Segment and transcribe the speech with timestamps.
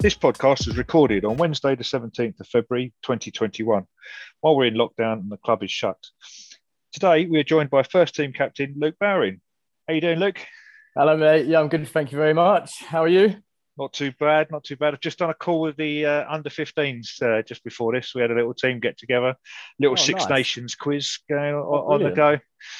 [0.00, 3.84] This podcast is recorded on Wednesday, the 17th of February 2021,
[4.40, 5.98] while we're in lockdown and the club is shut.
[6.92, 9.40] Today, we are joined by first team captain Luke Bowring.
[9.86, 10.38] How you doing, Luke?
[10.96, 11.46] Hello, mate.
[11.46, 11.86] Yeah, I'm good.
[11.86, 12.78] Thank you very much.
[12.82, 13.36] How are you?
[13.76, 14.94] Not too bad, not too bad.
[14.94, 18.14] I've just done a call with the uh, under 15s uh, just before this.
[18.14, 19.34] We had a little team get together,
[19.78, 20.30] little Oh, Six nice.
[20.30, 22.38] Nations quiz going on, Oh, on the go.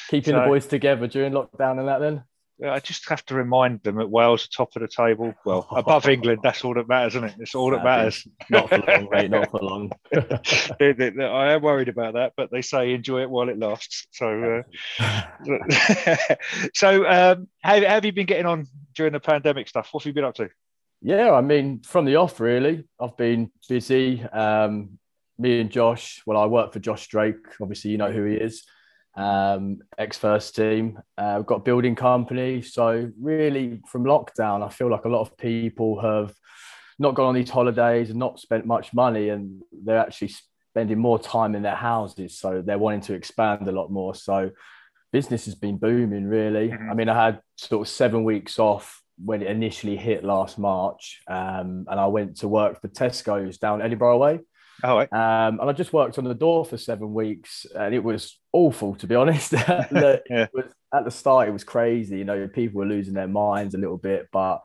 [0.08, 2.22] Keeping So- the boys together during lockdown and that then?
[2.68, 5.34] I just have to remind them that Wales are top of the table.
[5.44, 7.34] Well, above England, that's all that matters, isn't it?
[7.38, 8.26] It's all that matters.
[8.48, 9.30] Not for long, mate.
[9.30, 9.90] Not for long.
[10.78, 13.58] They- they- they- I am worried about that, but they say enjoy it while it
[13.58, 14.06] lasts.
[14.12, 14.62] So,
[15.00, 15.24] uh,
[16.74, 19.88] so um, how, how have you been getting on during the pandemic stuff?
[19.92, 20.48] What have you been up to?
[21.02, 24.22] yeah, I mean, from the off, really, I've been busy.
[24.22, 24.98] Um,
[25.38, 27.36] me and Josh, well, I work for Josh Drake.
[27.60, 28.64] Obviously, you know who he is.
[29.16, 30.98] Um, ex first team.
[31.18, 32.62] Uh, we've got a building company.
[32.62, 36.34] So, really, from lockdown, I feel like a lot of people have
[36.98, 40.32] not gone on these holidays and not spent much money, and they're actually
[40.70, 42.38] spending more time in their houses.
[42.38, 44.14] So, they're wanting to expand a lot more.
[44.14, 44.50] So,
[45.12, 46.68] business has been booming, really.
[46.70, 46.90] Mhm.
[46.90, 51.20] I mean, I had sort of seven weeks off when it initially hit last March,
[51.28, 54.40] um, and I went to work for Tesco's down Edinburgh Way.
[54.82, 55.12] All right.
[55.12, 58.94] Um, and I just worked on the door for seven weeks, and it was awful
[58.96, 59.52] to be honest.
[59.90, 60.44] Look, Yeah.
[60.44, 62.18] it was, at the start, it was crazy.
[62.18, 64.62] You know, people were losing their minds a little bit, but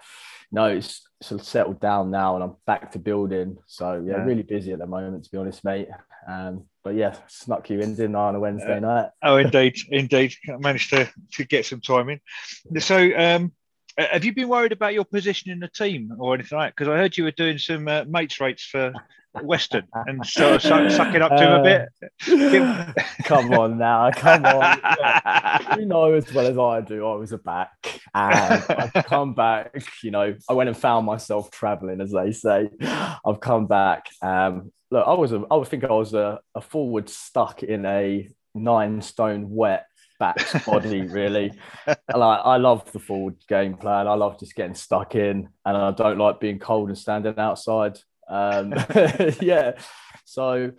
[0.51, 3.57] no, it's sort of settled down now, and I'm back to building.
[3.67, 4.23] So yeah, Yeah.
[4.23, 5.87] really busy at the moment, to be honest, mate.
[6.27, 8.79] Um, but yeah, snuck you in, didn't I, on a Wednesday Yeah.
[8.79, 9.09] night?
[9.23, 10.33] Oh, indeed, indeed.
[10.47, 12.19] I managed to, to get some time in.
[12.79, 13.51] So, um,
[13.97, 16.75] uh, have you been worried about your position in the team or anything like that?
[16.75, 18.91] Because I heard you were doing some uh, mates rates for
[19.43, 21.89] Western and sort of suck, sucking up to him a bit.
[22.61, 24.79] Uh, come on now, come on.
[25.79, 29.75] You know as well as I do, I was a back and I've come back.
[30.03, 32.69] You know, I went and found myself traveling, as they say.
[32.81, 34.07] I've come back.
[34.21, 37.85] Um, look, I was a, I would think I was a, a forward stuck in
[37.85, 39.85] a nine stone wet
[40.19, 41.51] back's body, really.
[41.87, 44.07] I, I love the forward game plan.
[44.07, 47.99] I love just getting stuck in, and I don't like being cold and standing outside.
[48.29, 48.73] Um,
[49.41, 49.73] yeah,
[50.25, 50.71] so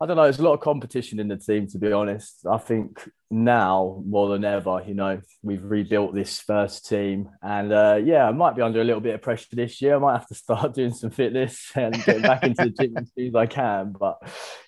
[0.00, 0.24] I don't know.
[0.24, 2.46] There's a lot of competition in the team, to be honest.
[2.48, 7.98] I think now more than ever, you know, we've rebuilt this first team, and uh,
[8.02, 9.96] yeah, I might be under a little bit of pressure this year.
[9.96, 13.10] I might have to start doing some fitness and getting back into the gym as
[13.16, 13.92] soon as I can.
[13.98, 14.18] But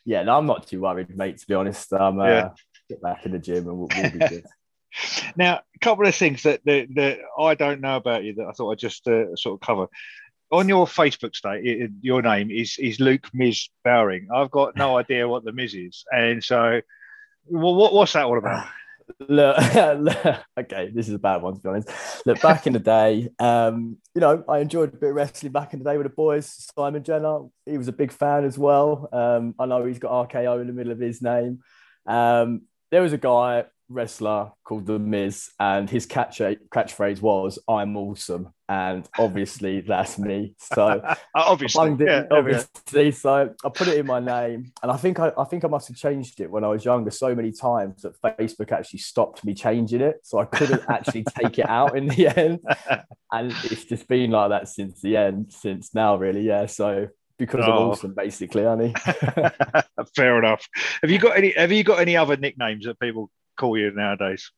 [0.04, 1.38] yeah, no, I'm not too worried, mate.
[1.38, 2.48] To be honest, I'm uh, Yeah.
[2.88, 4.44] get back in the gym and we'll, we'll be good.
[5.36, 8.50] Now, a couple of things that, that, that I don't know about you that I
[8.50, 9.86] thought I'd just uh, sort of cover.
[10.52, 14.28] On your Facebook state, your name is is Luke Miz Bowring.
[14.34, 16.80] I've got no idea what the Miz is, and so
[17.46, 18.66] well, what, what's that all about?
[19.28, 19.56] look,
[19.98, 21.88] look, okay, this is a bad one to be honest.
[22.26, 25.72] Look, back in the day, um, you know, I enjoyed a bit of wrestling back
[25.72, 26.70] in the day with the boys.
[26.76, 29.08] Simon Jenner, he was a big fan as well.
[29.12, 31.60] Um, I know he's got RKO in the middle of his name.
[32.06, 37.96] Um, there was a guy wrestler called The Miz, and his catch catchphrase was "I'm
[37.96, 40.54] awesome," and obviously that's me.
[40.58, 42.58] So uh, Obviously, it, yeah, there we go.
[42.58, 43.10] obviously.
[43.10, 45.88] So I put it in my name, and I think I, I think I must
[45.88, 49.52] have changed it when I was younger so many times that Facebook actually stopped me
[49.54, 52.60] changing it, so I couldn't actually take it out in the end.
[53.32, 56.42] And it's just been like that since the end, since now, really.
[56.42, 56.66] Yeah.
[56.66, 57.08] So
[57.38, 57.90] because of Oh.
[57.92, 58.92] awesome, basically, honey.
[60.14, 60.66] Fair enough.
[61.02, 61.52] Have you got any?
[61.56, 64.50] Have you got any other nicknames that people call you nowadays?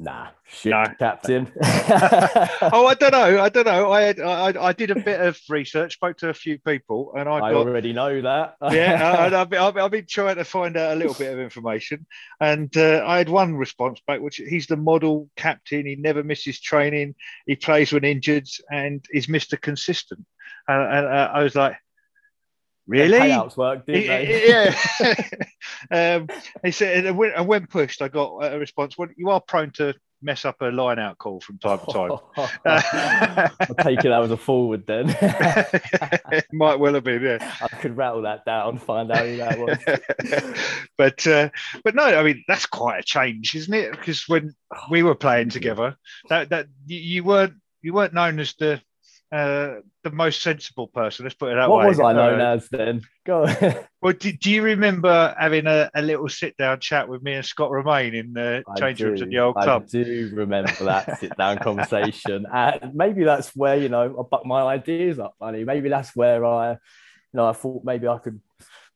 [0.00, 0.84] nah, shit, No.
[0.98, 1.50] captain.
[2.72, 3.40] Oh, I don't know.
[3.40, 3.90] I don't know.
[3.90, 7.28] I had, I, I did a bit of research, spoke to a few people, and
[7.28, 8.56] I I got already know that.
[8.72, 11.14] yeah, uh, and I've, been, I've, been, I've been trying to find out a little
[11.14, 12.06] bit of information,
[12.40, 15.84] and uh, I had one response back, which he's the model captain.
[15.84, 17.16] He never misses training.
[17.46, 20.24] He plays when injured, and he's Mister Consistent.
[20.68, 21.76] And, and uh, I was like,
[22.88, 23.18] really?
[23.18, 24.48] Payouts work, didn't they?
[24.48, 25.14] yeah.
[26.16, 26.28] um,
[26.64, 28.98] he said, and when, pushed, I got a response.
[28.98, 32.10] Well, you are prone to mess up a line out call from time to time.
[33.60, 35.16] I'll take it that was a forward then.
[35.20, 37.54] it might well have been, yeah.
[37.60, 40.80] I could rattle that down, find out who that was.
[40.98, 41.50] but uh,
[41.84, 43.92] but no, I mean that's quite a change, isn't it?
[43.92, 44.54] Because when
[44.90, 45.96] we were playing together,
[46.30, 48.80] that that you weren't you weren't known as the
[49.30, 51.24] uh, the most sensible person.
[51.24, 51.84] Let's put it that What way.
[51.84, 53.02] What was I known Uh, as then?
[53.26, 53.46] Go.
[54.00, 57.44] Well, do, do you remember having a, a little sit down chat with me and
[57.44, 59.82] Scott Romain in the I change rooms at the old I club?
[59.82, 62.46] I do remember that sit down conversation.
[62.52, 65.64] And maybe that's where, you know, I buck my ideas up, buddy.
[65.64, 66.76] Maybe that's where I, you
[67.34, 68.40] know, I thought maybe I could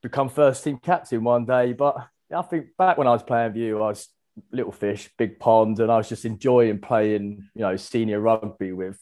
[0.05, 1.73] become first team captain one day.
[1.73, 1.97] But
[2.33, 4.09] I think back when I was playing you, I was
[4.53, 9.01] little fish, big pond, and I was just enjoying playing, you know, senior rugby with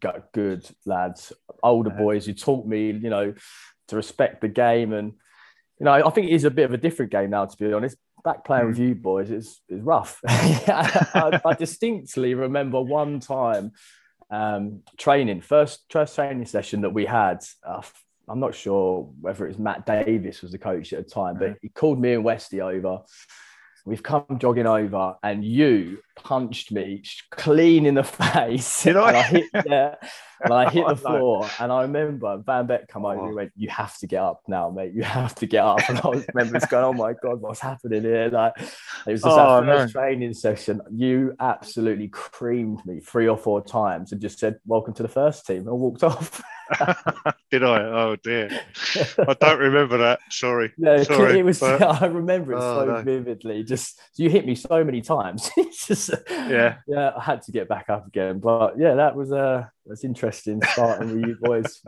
[0.00, 1.32] got good lads,
[1.62, 3.34] older boys who taught me, you know,
[3.88, 4.92] to respect the game.
[4.92, 5.12] And,
[5.78, 7.72] you know, I think it is a bit of a different game now, to be
[7.72, 7.96] honest.
[8.24, 10.20] Back playing with you boys is, is rough.
[10.28, 13.72] I, I distinctly remember one time
[14.30, 17.44] um, training, first, first training session that we had.
[17.66, 17.82] Uh,
[18.28, 21.56] I'm not sure whether it was Matt Davis was the coach at the time, but
[21.60, 23.00] he called me and Westy over
[23.84, 28.84] We've come jogging over, and you punched me clean in the face.
[28.84, 29.08] Did I?
[29.08, 29.94] And I hit, yeah,
[30.44, 31.18] and I hit Oh, the no.
[31.18, 31.48] floor.
[31.58, 33.34] And I remember Van Beck come over and he Oh.
[33.36, 34.92] went, "You have to get up now, mate.
[34.94, 37.58] You have to get up." And I was remember it's going, "Oh my god, what's
[37.58, 40.80] happening here?" Like it was just Oh, that first training session.
[40.92, 45.44] You absolutely creamed me three or four times and just said, "Welcome to the first
[45.44, 46.40] team," and walked off.
[47.50, 47.82] Did I?
[47.82, 48.48] Oh dear.
[49.18, 50.20] I don't remember that.
[50.30, 50.72] Sorry.
[50.78, 51.60] Yeah, Sorry, it was.
[51.60, 53.02] but- I remember it Oh, so no.
[53.02, 53.62] vividly.
[53.64, 55.50] Just you hit me so many times.
[55.86, 56.76] just Yeah.
[56.86, 57.12] yeah.
[57.16, 61.14] I had to get back up again, but yeah, that was uh that's interesting starting
[61.20, 61.82] with you boys.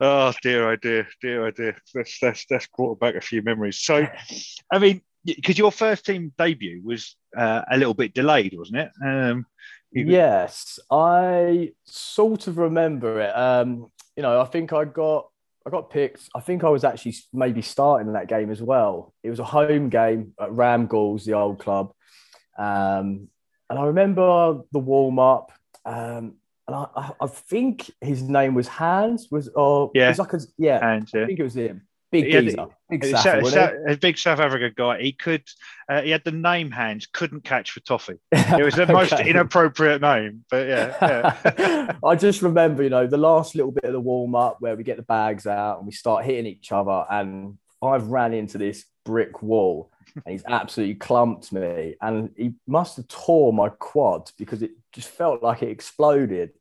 [0.00, 1.76] Oh dear, oh dear, dear, oh dear.
[1.94, 3.78] That's that's that's brought back a few memories.
[3.80, 4.06] So,
[4.72, 8.90] I mean, because your first team debut was uh, a little bit delayed, wasn't it?
[9.04, 9.46] Um,
[9.94, 13.36] yes, I sort of remember it.
[13.36, 15.28] Um, you know, I think I got
[15.66, 16.28] I got picked.
[16.34, 19.14] I think I was actually maybe starting that game as well.
[19.22, 21.92] It was a home game at Ram Gorse, the old club.
[22.58, 23.28] Um,
[23.70, 25.52] and I remember the warm up.
[25.86, 26.34] Um,
[26.66, 29.28] and I, I, I think his name was Hans.
[29.30, 30.08] Was or Yeah.
[30.08, 31.86] was like a, yeah, and I uh, think it was him.
[32.14, 35.02] Big Yeah, geezer, big a, Saffa, Sa- a big South African guy.
[35.02, 35.42] He could.
[35.88, 37.06] Uh, he had the name hands.
[37.06, 38.18] Couldn't catch for toffee.
[38.30, 41.34] It was the most inappropriate name, but yeah.
[41.58, 41.92] yeah.
[42.04, 44.84] I just remember, you know, the last little bit of the warm up where we
[44.84, 48.84] get the bags out and we start hitting each other, and I've ran into this
[49.04, 54.62] brick wall, and he's absolutely clumped me, and he must have tore my quad because
[54.62, 56.52] it just felt like it exploded.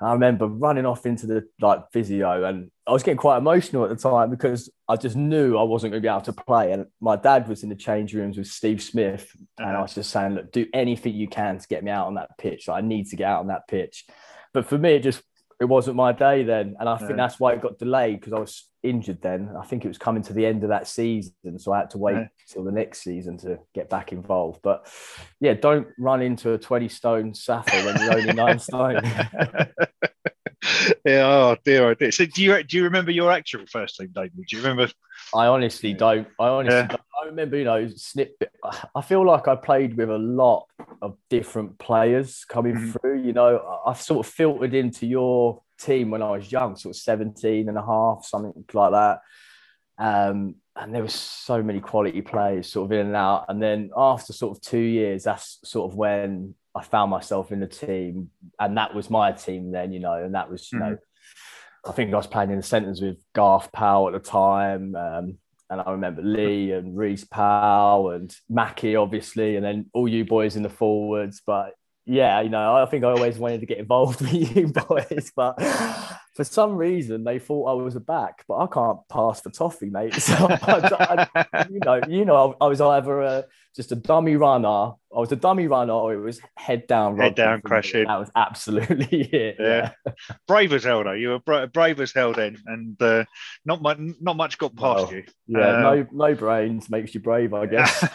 [0.00, 3.84] And I remember running off into the like physio, and I was getting quite emotional
[3.84, 6.72] at the time because I just knew I wasn't going to be able to play.
[6.72, 9.82] And my dad was in the change rooms with Steve Smith, and I Uh-huh.
[9.82, 12.66] was just saying, "Look, do anything you can to get me out on that pitch.
[12.68, 14.06] Like, I need to get out on that pitch."
[14.52, 15.22] But for me, it just
[15.60, 17.16] it wasn't my day then, and I think Yeah.
[17.16, 19.50] that's why it got delayed because I was injured then.
[19.60, 21.98] I think it was coming to the end of that season, so I had to
[21.98, 22.26] wait Yeah.
[22.48, 24.60] till the next season to get back involved.
[24.62, 24.86] But
[25.38, 29.02] yeah, don't run into a twenty stone Safa when you're only nine stone.
[31.04, 31.26] yeah.
[31.26, 32.12] Oh dear, oh dear.
[32.12, 34.44] So do you do you remember your actual first team debut?
[34.48, 34.90] Do you remember?
[35.34, 36.26] I honestly don't.
[36.38, 36.86] I honestly Yeah.
[36.86, 37.00] don't.
[37.20, 38.52] I remember, you know, snippet.
[38.94, 40.66] I feel like I played with a lot
[41.02, 42.92] of different players coming Mhm.
[43.00, 43.20] through.
[43.20, 46.94] You know, I- I've sort of filtered into your team when I was young, sort
[46.94, 49.20] of 17 and a half, something like that.
[49.98, 53.46] Um, and there were so many quality players sort of in and out.
[53.48, 57.60] And then after sort of two years, that's sort of when I found myself in
[57.60, 58.30] the team.
[58.58, 60.96] And that was my team then, you know, and that was, you know,
[61.86, 64.94] I think I was playing in the centres with Garth Powell at the time.
[64.94, 65.38] Um,
[65.70, 70.56] and I remember Lee and Reese Powell and Mackie, obviously, and then all you boys
[70.56, 71.40] in the forwards.
[71.46, 71.74] But
[72.04, 75.30] yeah, you know, I think I always wanted to get involved with you boys.
[75.34, 75.62] But
[76.40, 79.90] for some reason, they thought I was a back, but I can't pass for toffee,
[79.90, 80.14] mate.
[80.20, 83.44] So, I, I, you know, you know, I was either a,
[83.76, 84.92] just a dummy runner.
[85.14, 87.70] I was a dummy runner, or it was head down, Head down, for me.
[87.70, 88.04] crash in.
[88.06, 89.56] That was absolutely it.
[89.58, 89.90] Yeah.
[90.48, 91.12] brave as hell though.
[91.12, 93.24] You were bra- brave as hell then, and uh,
[93.64, 95.24] not much not much got past Well, you.
[95.48, 98.08] Yeah, Uh, no, no brains makes you brave, I guess.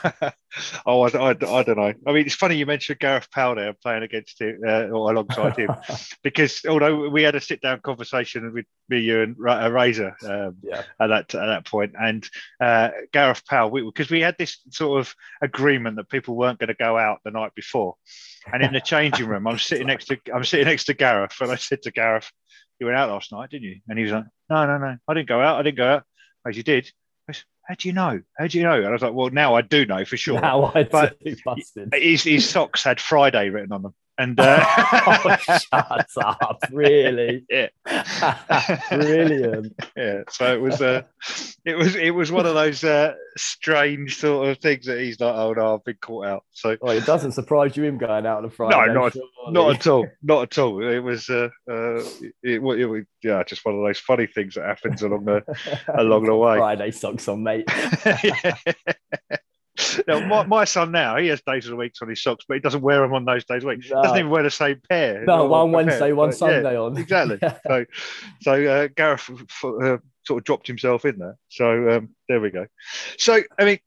[0.85, 1.93] Oh, I, I, I don't know.
[2.07, 5.57] I mean, it's funny you mentioned Gareth Powell there playing against him uh, or alongside
[5.57, 5.69] him,
[6.23, 10.57] because although we had a sit down conversation with me, you, and uh, Razor um,
[10.61, 10.83] Yeah.
[10.99, 12.27] at that at that point, and
[12.59, 16.73] uh, Gareth Powell, because we, had this sort of agreement that people weren't going to
[16.73, 17.95] go out the night before,
[18.51, 21.51] and in the changing room, I'm sitting next to I'm sitting next to Gareth, and
[21.51, 22.31] I said to Gareth,
[22.79, 25.13] "You went out last night, didn't you?" And he was like, "No, no, no, I
[25.13, 25.59] didn't go out.
[25.59, 26.03] I didn't go out."
[26.47, 26.91] As "You did."
[27.31, 28.21] Said, How do you know?
[28.37, 28.75] How do you know?
[28.75, 30.39] And I was like, Well, now I do know for sure.
[30.39, 31.93] Now I But- do, busted.
[31.93, 33.95] His, his socks had Friday written on them.
[34.17, 36.59] And uh, oh, shut up!
[36.71, 37.45] Really?
[37.49, 37.67] yeah,
[38.89, 39.73] Brilliant.
[39.95, 40.21] yeah.
[40.29, 41.01] So it was, uh,
[41.65, 45.35] it was, it was one of those uh, strange sort of things that he's like,
[45.35, 46.43] oh no, I've been caught out.
[46.51, 48.93] So Well, it doesn't surprise you him going out on a Friday.
[48.93, 49.29] No, not- surely.
[49.51, 50.87] not at all, not at all.
[50.87, 54.65] It was, uh, uh, it, it, was, yeah, just one of those funny things that
[54.65, 55.43] happens along the
[55.93, 56.57] along the way.
[56.57, 57.69] Friday socks on, mate.
[60.07, 62.55] now, my, my son now, he has days of the week on his socks, but
[62.55, 63.85] he doesn't wear them on those days of the week.
[63.89, 64.01] No.
[64.01, 65.23] Doesn't even wear the same pair.
[65.25, 66.97] No, one a pair, Wednesday, one but yeah, Sunday on.
[66.97, 67.39] exactly.
[67.67, 67.85] So,
[68.41, 71.37] so uh, Gareth f- uh, sort of dropped himself in there.
[71.49, 72.67] So um, there we go.
[73.17, 73.79] So I mean,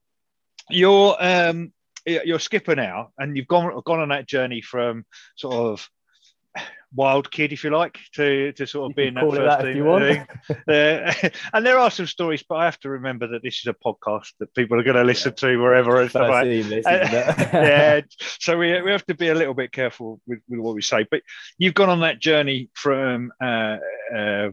[0.71, 1.73] you're um,
[2.07, 5.04] you're skipper now, and you've gone gone on that journey from
[5.37, 5.88] sort of
[6.95, 10.27] wild kid, if you like, to to sort of be in that first that team.
[10.69, 11.12] Uh,
[11.53, 14.33] and there are some stories, but I have to remember that this is a podcast
[14.38, 17.15] that people are going to listen to wherever and stuff First like team list, isn't
[17.15, 17.37] it?
[17.53, 20.83] yeah, so we, we have to be a little bit careful with, with what we
[20.83, 21.07] say.
[21.11, 21.23] But
[21.59, 23.79] you've gone on that journey from uh,
[24.15, 24.49] uh,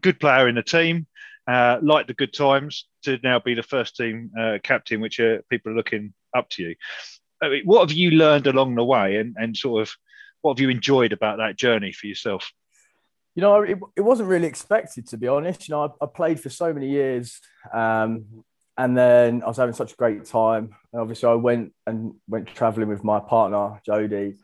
[0.00, 1.06] good player in the team,
[1.46, 5.38] uh, like the good times, to now be the first team uh, captain, which uh,
[5.48, 6.74] people are looking up to you.
[7.42, 9.94] I mean, what have you learned along the way, and, and sort of
[10.46, 12.52] what have you enjoyed about that journey for yourself?
[13.34, 15.68] You know, it, it wasn't really expected to be honest.
[15.68, 17.40] You know, I, I played for so many years,
[17.74, 18.44] um,
[18.78, 20.76] and then I was having such a great time.
[20.92, 24.38] And obviously, I went and went traveling with my partner Jodie,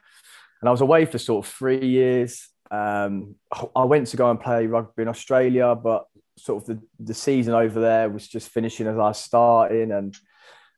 [0.61, 2.49] and I was away for sort of three years.
[2.73, 3.37] Um,
[3.77, 6.07] I went to go and play rugby in Australia, but
[6.37, 10.17] sort of the, the season over there was just finishing as I was starting, and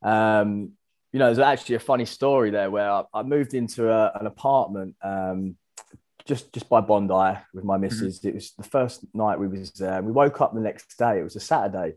[0.03, 0.73] um,
[1.15, 4.27] you know, there's actually a funny story there where I, I moved into a, an
[4.27, 5.55] apartment um,
[6.27, 8.25] just just by Bondi with my missus.
[8.25, 10.03] It was the first night we was there.
[10.03, 11.21] We woke up the next day.
[11.21, 11.95] It was a Saturday.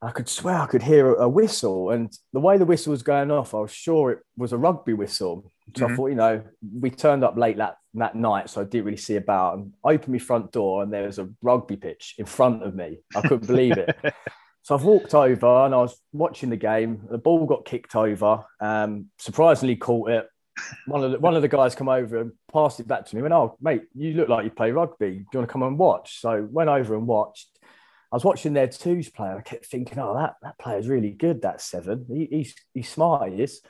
[0.00, 3.02] I could swear I could hear a, a whistle, and the way the whistle was
[3.02, 5.44] going off, I was sure it was a rugby whistle.
[5.76, 5.96] So I Mhm.
[5.96, 6.42] thought, you know,
[6.80, 9.58] we turned up late that that night, so I didn't really see about.
[9.58, 12.74] And I opened my front door, and there was a rugby pitch in front of
[12.74, 13.00] me.
[13.14, 13.94] I couldn't believe it.
[14.62, 17.02] So I've walked over and I was watching the game.
[17.10, 18.44] The ball got kicked over.
[18.60, 20.28] Um, surprisingly, caught it.
[20.86, 23.22] One of the, one of the guys come over and passed it back to me.
[23.22, 25.10] Went, oh mate, you look like you play rugby.
[25.10, 26.20] Do you want to come and watch?
[26.20, 27.48] So went over and watched.
[28.12, 29.28] I was watching their twos play.
[29.28, 31.42] I kept thinking, oh, that that player's really good.
[31.42, 32.06] That seven.
[32.08, 33.32] He, he's he's smart.
[33.32, 33.62] He is.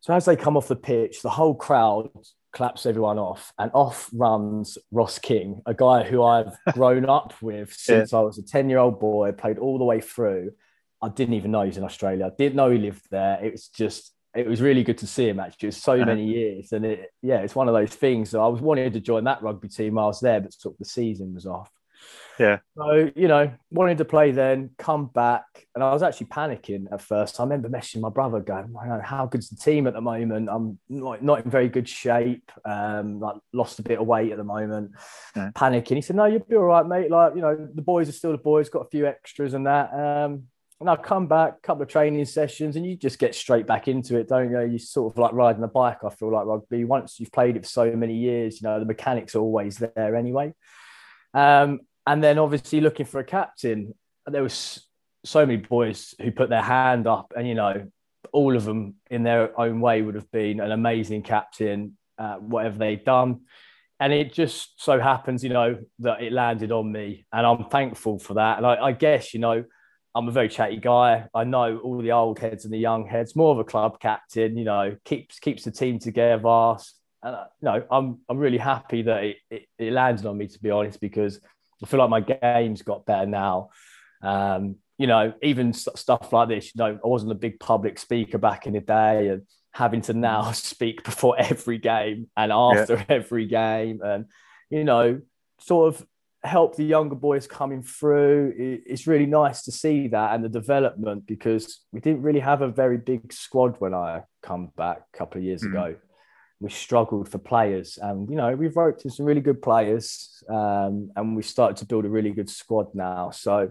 [0.00, 2.10] So as they come off the pitch, the whole crowd
[2.52, 7.72] claps everyone off, and off runs Ross King, a guy who I've grown up with
[7.72, 10.52] since I was a 10 year old boy, played all the way through.
[11.00, 12.26] I didn't even know he was in Australia.
[12.26, 13.42] I didn't know he lived there.
[13.42, 15.66] It was just, it was really good to see him actually.
[15.66, 16.72] It was so many years.
[16.72, 18.30] And it, yeah, it's one of those things.
[18.30, 20.74] So I was wanting to join that rugby team while I was there, but sort
[20.74, 21.70] of the season was off.
[22.38, 22.58] Yeah.
[22.76, 25.44] So, you know, wanted to play then, come back.
[25.74, 27.38] And I was actually panicking at first.
[27.38, 30.48] I remember messaging my brother going, "Man, how good's the team at the moment?
[30.50, 32.50] I'm not, not in very good shape.
[32.64, 34.92] Um, like lost a bit of weight at the moment.
[35.36, 35.50] Yeah.
[35.54, 35.96] Panicking.
[35.96, 37.10] He said, No, you'll be all right, mate.
[37.10, 39.92] Like, you know, the boys are still the boys, got a few extras and that.
[39.92, 40.44] Um,
[40.82, 43.86] and I come back, a couple of training sessions, and you just get straight back
[43.86, 44.60] into it, don't you?
[44.62, 46.84] You sort of like riding a bike, I feel like rugby.
[46.84, 50.16] Once you've played it for so many years, you know, the mechanics are always there
[50.16, 50.52] anyway.
[51.34, 53.94] Um, and then obviously looking for a captain,
[54.26, 54.86] there was
[55.24, 57.88] so many boys who put their hand up, and you know,
[58.32, 62.78] all of them in their own way would have been an amazing captain, uh, whatever
[62.78, 63.40] they'd done.
[64.00, 68.18] And it just so happens, you know, that it landed on me, and I'm thankful
[68.18, 68.58] for that.
[68.58, 69.64] And I, I guess, you know,
[70.14, 71.26] I'm a very chatty guy.
[71.32, 73.36] I know all the old heads and the young heads.
[73.36, 76.76] More of a club captain, you know, keeps keeps the team together.
[77.24, 80.48] And uh, you know, I'm I'm really happy that it, it, it landed on me
[80.48, 81.40] to be honest, because
[81.82, 83.70] I feel like my game's got better now.
[84.22, 86.66] Um, you know, even stuff like this.
[86.74, 90.12] You know, I wasn't a big public speaker back in the day, and having to
[90.12, 94.26] now speak before every game and after every game, and
[94.70, 95.20] you know,
[95.58, 96.06] sort of
[96.44, 98.52] help the younger boys coming through.
[98.56, 102.62] It- It's really nice to see that and the development because we didn't really have
[102.62, 105.68] a very big squad when I come back a couple of years Mhm.
[105.70, 105.96] ago.
[106.62, 111.10] We struggled for players, and you know we've roped in some really good players, um,
[111.16, 113.30] and we've started to build a really good squad now.
[113.30, 113.70] So,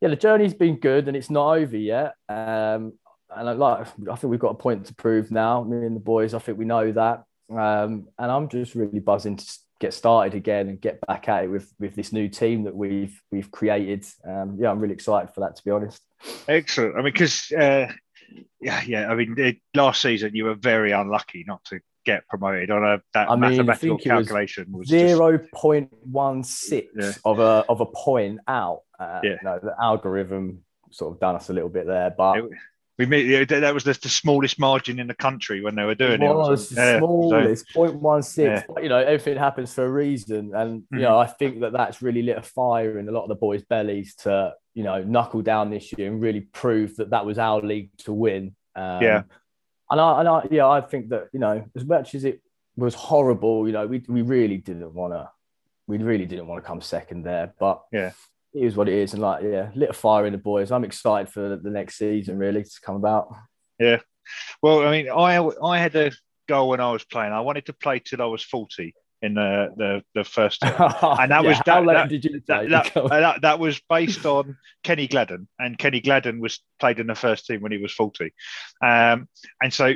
[0.00, 2.14] yeah, the journey's been good, and it's not over yet.
[2.28, 2.92] Um,
[3.34, 5.64] and I like, I think we've got a point to prove now.
[5.64, 9.36] Me and the boys, I think we know that, um, and I'm just really buzzing
[9.36, 12.76] to get started again and get back at it with with this new team that
[12.76, 14.04] we've we've created.
[14.24, 16.02] Um, yeah, I'm really excited for that, to be honest.
[16.48, 16.94] Excellent.
[16.94, 17.90] I mean, because uh,
[18.60, 19.08] yeah, yeah.
[19.08, 23.02] I mean, the, last season you were very unlucky not to get promoted on a
[23.12, 27.12] that I mean, mathematical was calculation was, Zero point one six Yeah.
[27.24, 28.80] of a of a point out.
[28.98, 29.30] Uh, Yeah.
[29.32, 30.60] you know, the algorithm
[30.90, 32.44] sort of done us a little bit there, but It-
[32.98, 36.22] we made, that was the, the smallest margin in the country when they were doing
[36.22, 36.30] it.
[36.30, 38.44] it was Yeah, so- it's 0.16.
[38.46, 38.62] Yeah.
[38.72, 40.54] But, you know, everything happens for a reason.
[40.54, 41.02] And, you Mhm.
[41.02, 43.62] know, I think that that's really lit a fire in a lot of the boys'
[43.64, 47.60] bellies to, you know, knuckle down this year and really prove that that was our
[47.60, 48.56] league to win.
[48.74, 49.22] Um, Yeah.
[49.90, 52.40] And I, and I, yeah, I think that, you know, as much as it
[52.76, 55.30] was horrible, you know, we, we really didn't want to,
[55.86, 57.54] we really didn't want to come second there.
[57.58, 58.10] But Yeah.
[58.52, 59.12] it is what it is.
[59.12, 60.72] And like, yeah, lit a fire in the boys.
[60.72, 63.28] I'm excited for the next season, really, to come about.
[63.78, 64.00] Yeah,
[64.62, 66.10] well, I mean, I I had a
[66.48, 67.32] goal when I was playing.
[67.32, 68.94] I wanted to play till I was forty
[69.26, 70.72] in the the, the first and
[71.30, 75.06] that was- that- that- did you that, that, uh, that, that was based on Kenny
[75.08, 78.32] Gladden, and Kenny Gladden was played in the first team when he was 40.
[78.82, 79.28] Um,
[79.62, 79.94] and so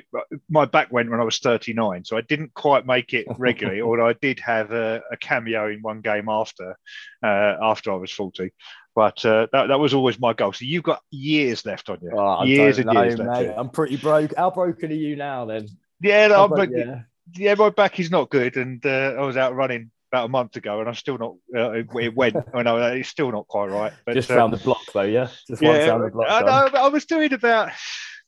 [0.49, 4.09] my back went when I was 39, so I didn't quite make it regularly, although
[4.09, 6.77] I did have a, a cameo in one game after
[7.23, 8.51] uh, after I was 40.
[8.97, 10.53] But uh, that, that was always my goal.
[10.53, 12.11] So you've got years left on you.
[12.13, 13.41] Oh, years and years know, left.
[13.47, 13.55] mate.
[13.57, 14.35] I'm pretty broke.
[14.37, 15.69] How broken are you now then?
[16.01, 17.03] Yeah, no, I'm, bro- yeah.
[17.37, 20.57] Yeah, my back is not good, and uh, I was out running about a month
[20.57, 21.35] ago, and I'm still not.
[21.55, 22.37] Uh, it it went.
[22.55, 23.93] I know it's still not quite right.
[24.05, 25.29] But Just round the block though, yeah.
[25.49, 26.27] Just yeah, round the block.
[26.29, 27.71] I, know, I was doing about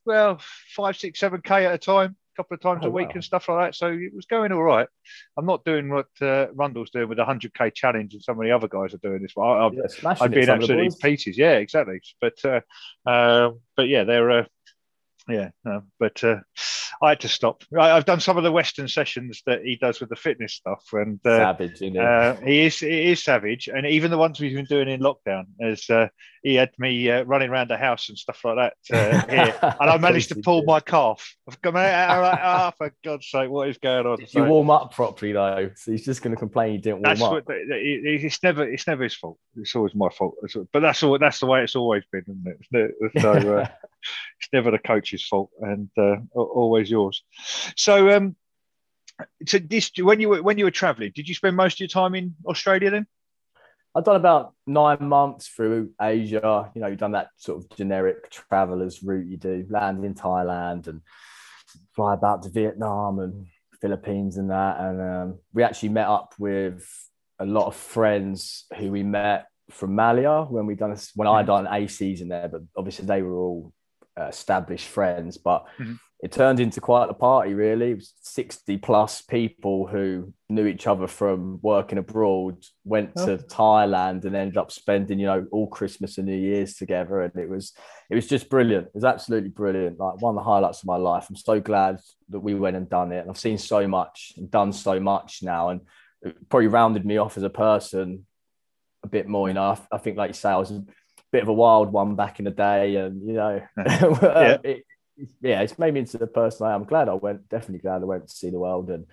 [0.04, 0.40] well
[0.74, 3.14] five, six, seven k at a time, a couple of times Oh, a week wow.
[3.14, 3.74] and stuff like that.
[3.74, 4.88] So it was going all right.
[5.36, 8.44] I'm not doing what uh, Rundle's doing with the hundred k challenge, and some of
[8.44, 9.32] the other guys are doing this.
[9.36, 11.38] I, I've, Yeah, smashing I'd it, in some of the absolutely pieces.
[11.38, 12.00] Yeah, exactly.
[12.20, 12.60] But uh,
[13.08, 14.30] uh, but yeah, they're.
[14.30, 14.44] Uh,
[15.28, 16.40] yeah, no, but uh,
[17.00, 17.62] I had to stop.
[17.78, 20.84] I, I've done some of the Western sessions that he does with the fitness stuff,
[20.92, 24.54] and uh, Savage, isn't uh, he is he is savage, and even the ones we've
[24.54, 26.08] been doing in lockdown, as uh,
[26.42, 28.56] he had me uh, running around the house and stuff like
[28.90, 31.34] that uh, here, and I managed to pull my calf.
[31.48, 34.18] I've come out, like, oh, for God's sake, what is going on?
[34.18, 35.70] Did you So warm up properly though?
[35.76, 37.32] So he's just going to complain you didn't warm that's up.
[37.32, 39.38] what it- it- it's never it's never his fault.
[39.56, 40.34] It's always my fault.
[40.72, 41.18] But that's all.
[41.18, 42.94] That's the way it's always been, isn't it?
[43.00, 43.68] It's So uh,
[44.40, 46.16] it's never the coach's fault, and uh,
[46.90, 47.22] yours.
[47.76, 48.36] So um,
[49.46, 51.88] so this when you were when you were traveling, did you spend most of your
[51.88, 53.06] time in Australia then?
[53.94, 56.70] I've done about nine months through Asia.
[56.74, 60.86] You know, you've done that sort of generic travelers route you do, land in Thailand
[60.86, 61.02] and
[61.94, 63.46] fly about to Vietnam and
[63.82, 64.80] Philippines and that.
[64.80, 66.88] And um, we actually met up with
[67.38, 71.66] a lot of friends who we met from Malia when we done when I done
[71.70, 73.72] a season there, but obviously they were all
[74.18, 75.36] uh, established friends.
[75.36, 75.98] But Mhm.
[76.22, 77.90] It turned into quite a party, really.
[77.90, 83.26] It was 60 plus people who knew each other from working abroad, went oh.
[83.26, 87.22] to Thailand and ended up spending, you know, all Christmas and New Year's together.
[87.22, 87.72] And it was
[88.08, 88.86] it was just brilliant.
[88.86, 89.98] It was absolutely brilliant.
[89.98, 91.26] Like one of the highlights of my life.
[91.28, 93.18] I'm so glad that we went and done it.
[93.18, 95.70] And I've seen so much and done so much now.
[95.70, 95.80] And
[96.22, 98.26] it probably rounded me off as a person
[99.02, 99.48] a bit more.
[99.48, 100.84] You know, I, I think, like you say, I was a
[101.32, 102.94] bit of a wild one back in the day.
[102.94, 104.52] And, you know, Yeah.
[104.54, 104.84] Um, it,
[105.40, 106.82] yeah, it's made me into the person I am.
[106.82, 108.90] I'm glad I went, definitely glad I went to see the world.
[108.90, 109.06] And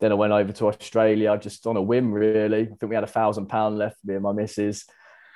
[0.00, 2.62] then I went over to Australia just on a whim, really.
[2.62, 4.84] I think we had a thousand pound left, for me and my missus.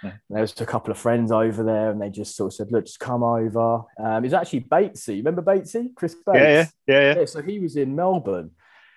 [0.02, 0.10] Yeah.
[0.10, 2.70] And there was a couple of friends over there, and they just sort of said,
[2.70, 5.18] "Look, just come over." Um, it's actually Batesy.
[5.24, 6.26] Remember Batesy, Chris Bates?
[6.38, 7.18] Yeah, yeah, yeah, yeah.
[7.20, 8.50] Yeah, so he was in Melbourne,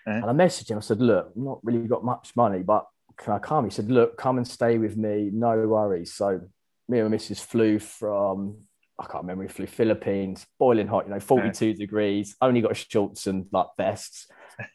[0.05, 0.17] Yeah.
[0.17, 0.77] and I messaged him.
[0.77, 2.85] I said, "Look, I've not really got much money, but
[3.17, 6.41] can I come?" He said, "Look, come and stay with me, no worries." So
[6.89, 8.57] me and my missus flew from
[8.99, 9.43] I can't remember.
[9.43, 12.35] We flew Philippines, boiling hot, you know, forty-two degrees.
[12.41, 14.27] Only got shorts and like vests.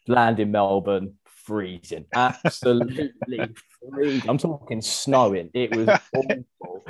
[0.09, 3.11] Land in Melbourne, freezing, absolutely
[3.93, 4.29] freezing.
[4.31, 5.51] I'm talking snowing.
[5.53, 6.45] It was awful.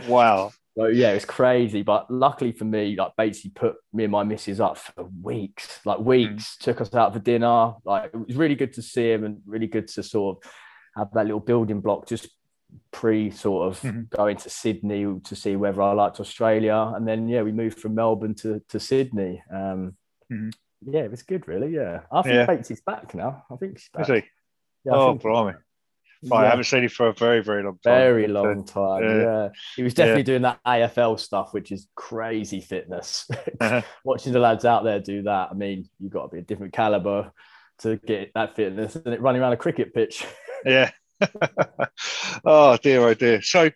[0.07, 0.53] Wow.
[0.77, 1.83] So yeah, it was crazy.
[1.83, 5.99] But luckily for me, like basically put me and my missus up for weeks, like
[5.99, 6.09] mm-hmm.
[6.09, 6.57] weeks.
[6.59, 7.75] Took us out for dinner.
[7.85, 10.51] Like it was really good to see him and really good to sort of
[10.97, 12.29] have that little building block just
[12.95, 14.09] pre sort of Mhm.
[14.11, 16.93] going to Sydney to see whether I liked Australia.
[16.95, 19.43] And then yeah, we moved from Melbourne to, to Sydney.
[19.53, 19.97] Um
[20.33, 20.53] Mhm.
[20.87, 21.75] yeah, it was good really.
[21.75, 22.03] Yeah.
[22.13, 22.47] I think Yeah.
[22.47, 23.45] Batesy's back now.
[23.51, 24.09] I think she's back.
[24.09, 24.23] Is he?
[24.85, 25.55] Yeah, I oh, blimey.
[26.31, 27.93] Right, I haven't seen him for a very, very long time.
[27.93, 29.03] Very long time.
[29.03, 29.19] yeah.
[29.23, 29.49] Yeah.
[29.77, 33.29] He was definitely doing that AFL stuff, which is crazy fitness.
[33.61, 33.83] Uh-huh.
[34.05, 36.73] Watching the lads out there do that, I mean, you've got to be a different
[36.73, 37.33] caliber
[37.81, 40.25] to get that fitness and it running around a cricket pitch.
[40.65, 40.91] Yeah.
[42.45, 43.43] oh dear, oh dear.
[43.43, 43.71] So,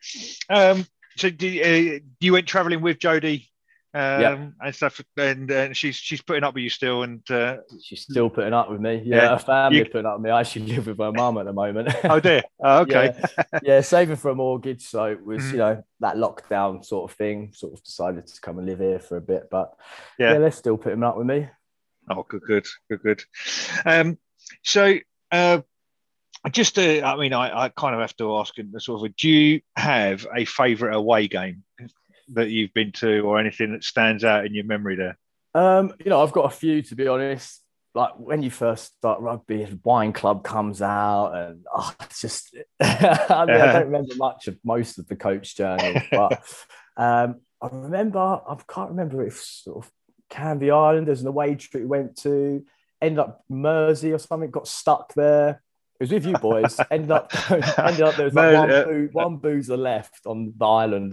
[0.50, 3.46] um, so do uh, you went travelling with Jodie,
[3.94, 4.46] um, Yeah.
[4.60, 8.30] and stuff, and uh, she's she's putting up with you still, and uh, She's still
[8.30, 9.02] putting up with me.
[9.04, 9.28] Yeah, Yeah.
[9.30, 10.30] her family You- putting up with me.
[10.30, 11.94] I actually live with her mum at the moment.
[12.04, 13.58] oh dear, oh, okay, Yeah.
[13.62, 14.82] yeah, saving for a mortgage.
[14.82, 15.52] So it was, Mhm.
[15.52, 17.52] you know, that lockdown sort of thing.
[17.54, 19.48] Sort of decided to come and live here for a bit.
[19.50, 19.72] But
[20.18, 20.32] Yeah.
[20.34, 21.48] yeah, they're still putting up with me.
[22.10, 23.22] oh good, good, good, good.
[23.84, 24.18] Um,
[24.62, 24.96] so.
[25.30, 25.60] Uh,
[26.50, 29.16] just, uh, I mean, I, I kind of have to ask, in the sort of,
[29.16, 31.64] do you have a favourite away game
[32.34, 35.18] that you've been to, or anything that stands out in your memory there?
[35.54, 37.62] Um, you know, I've got a few to be honest.
[37.94, 42.56] Like when you first start rugby, the Wine Club comes out, and oh, it's just
[42.80, 46.42] I, mean, I don't remember much of most of the coach journey, but
[46.96, 49.92] um, I remember I can't remember if sort of
[50.30, 51.08] Canvey Island.
[51.08, 52.64] There's an away trip we went to.
[53.00, 54.50] Ended up Mersea or something.
[54.50, 55.62] Got stuck there.
[56.00, 56.78] It was with you boys.
[56.90, 60.64] ended up ended up there was like one, uh, boo, one boozer left on the
[60.64, 61.12] island.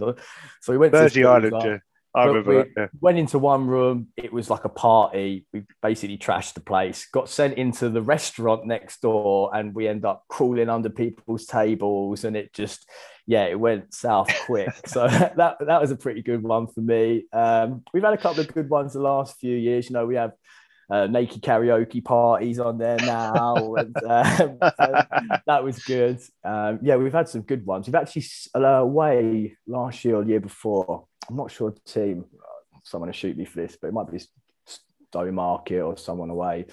[0.60, 1.68] So we went to this Island, boozer.
[1.68, 1.78] yeah.
[2.16, 2.68] I remember we that.
[2.76, 2.86] Yeah.
[3.00, 4.08] went into one room.
[4.16, 5.44] It was like a party.
[5.52, 7.06] We basically trashed the place.
[7.12, 12.24] Got sent into the restaurant next door, and we end up crawling under people's tables.
[12.24, 12.88] And it just,
[13.26, 14.70] yeah, it went south quick.
[14.86, 17.26] so that that was a pretty good one for me.
[17.34, 19.90] Um, we've had a couple of good ones the last few years.
[19.90, 20.32] You know, we have.
[20.88, 25.04] Uh, naked karaoke parties on there now, and um, so
[25.44, 26.20] that was good.
[26.44, 27.88] Um, yeah, we've had some good ones.
[27.88, 31.06] We've actually uh, away last year or year before.
[31.28, 32.26] I'm not sure team.
[32.84, 34.20] Someone to shoot me for this, but it might be
[35.12, 36.66] Stowmarket or someone away.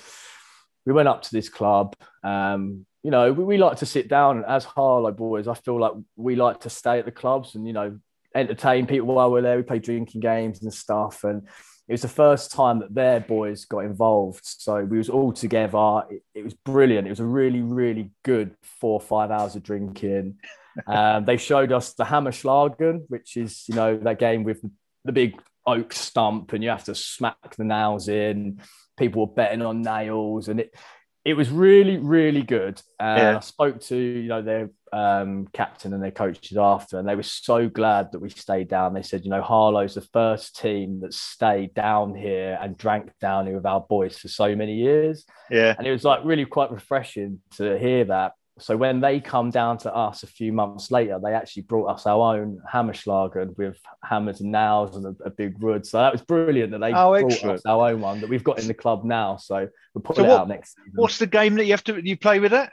[0.85, 1.95] We went up to this club.
[2.23, 5.47] Um, you know, we, we like to sit down as Harlow boys.
[5.47, 7.99] I feel like we like to stay at the clubs and you know
[8.35, 9.57] entertain people while we're there.
[9.57, 11.47] We play drinking games and stuff, and
[11.87, 14.41] it was the first time that their boys got involved.
[14.43, 16.03] So we was all together.
[16.09, 17.07] It, it was brilliant.
[17.07, 20.37] It was a really, really good four or five hours of drinking.
[20.87, 24.61] Um, they showed us the Hammerschlagen, which is you know that game with
[25.05, 28.59] the big oak stump, and you have to smack the nails in.
[28.97, 30.73] People were betting on nails, and it
[31.25, 32.81] it was really, really good.
[32.99, 33.37] And Yeah.
[33.37, 37.23] I spoke to you know their um, captain and their coaches after, and they were
[37.23, 38.93] so glad that we stayed down.
[38.93, 43.47] They said, you know, Harlow's the first team that stayed down here and drank down
[43.47, 45.73] here with our boys for so many years, Yeah.
[45.77, 48.33] and it was like really quite refreshing to hear that.
[48.59, 52.05] So when they come down to us a few months later, they actually brought us
[52.05, 55.87] our own Hammerschlagen with hammers and nails and a, a big wood.
[55.87, 57.55] So that was brilliant that they Oh, brought excellent.
[57.59, 59.37] us our own one that we've got in the club now.
[59.37, 60.91] So we'll put So it what- out next season.
[60.93, 62.71] What's the game that you have to you play with that?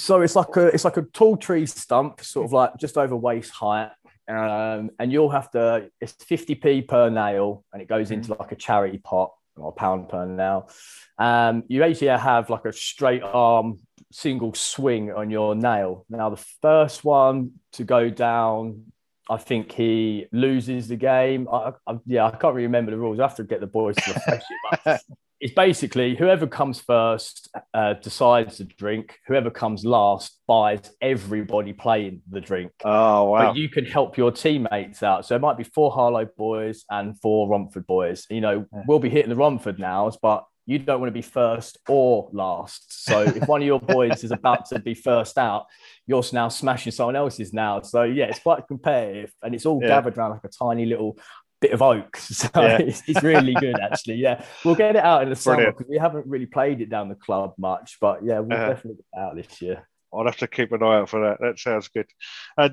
[0.00, 3.14] So it's like a it's like a tall tree stump, sort of like just over
[3.14, 3.90] waist height.
[4.26, 8.56] Um, and you'll have to it's 50p per nail and it goes into like a
[8.56, 10.70] charity pot or a pound per nail.
[11.18, 16.06] Um, you actually have like a straight arm single swing on your nail.
[16.08, 18.92] Now the first one to go down,
[19.28, 21.46] I think he loses the game.
[21.52, 23.20] I, I, yeah, I can't really remember the rules.
[23.20, 24.42] I have to get the boys to refresh
[24.86, 25.00] it.
[25.40, 29.18] It's basically whoever comes first uh, decides the drink.
[29.26, 32.72] Whoever comes last buys everybody playing the drink.
[32.84, 33.46] Oh wow.
[33.48, 35.24] But you can help your teammates out.
[35.24, 38.26] So it might be four Harlow boys and four Romford boys.
[38.28, 38.82] You know, Yeah.
[38.86, 43.04] we'll be hitting the Romford nows, but you don't want to be first or last.
[43.04, 45.66] So if one of your boys is about to be first out,
[46.06, 47.80] you're now smashing someone else's now.
[47.80, 49.88] So yeah, it's quite competitive and it's all Yeah.
[49.88, 51.18] gathered around like a tiny little
[51.60, 52.16] bit of oak.
[52.20, 52.78] So Yeah.
[52.78, 54.16] it's, it's really good actually.
[54.16, 54.44] Yeah.
[54.64, 57.14] We'll get it out in the summer because we haven't really played it down the
[57.14, 57.98] club much.
[58.00, 58.68] But yeah, we'll Uh-huh.
[58.68, 59.86] definitely get it out this year.
[60.12, 61.38] I'll have to keep an eye out for that.
[61.40, 62.06] That sounds good.
[62.58, 62.68] Uh,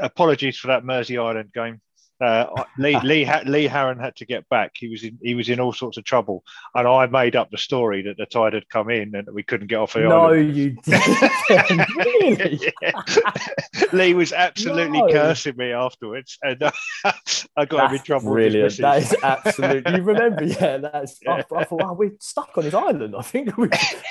[0.00, 1.80] apologies for that Mersea Island game.
[2.20, 4.72] Uh, Lee Lee Lee Harron had to get back.
[4.74, 7.58] He was in he was in all sorts of trouble, and I made up the
[7.58, 10.56] story that the tide had come in and we couldn't get off the No, island.
[10.56, 11.96] you didn't.
[11.96, 12.72] really?
[13.92, 15.12] Lee was absolutely No.
[15.12, 16.70] cursing me afterwards, and uh,
[17.56, 18.32] I got him in That's trouble.
[18.32, 18.76] Brilliant.
[18.78, 19.96] That is absolutely.
[19.96, 20.44] You remember?
[20.44, 21.20] Yeah, that's.
[21.26, 23.14] I, I thought, wow, we're stuck on this island.
[23.16, 23.68] I think we're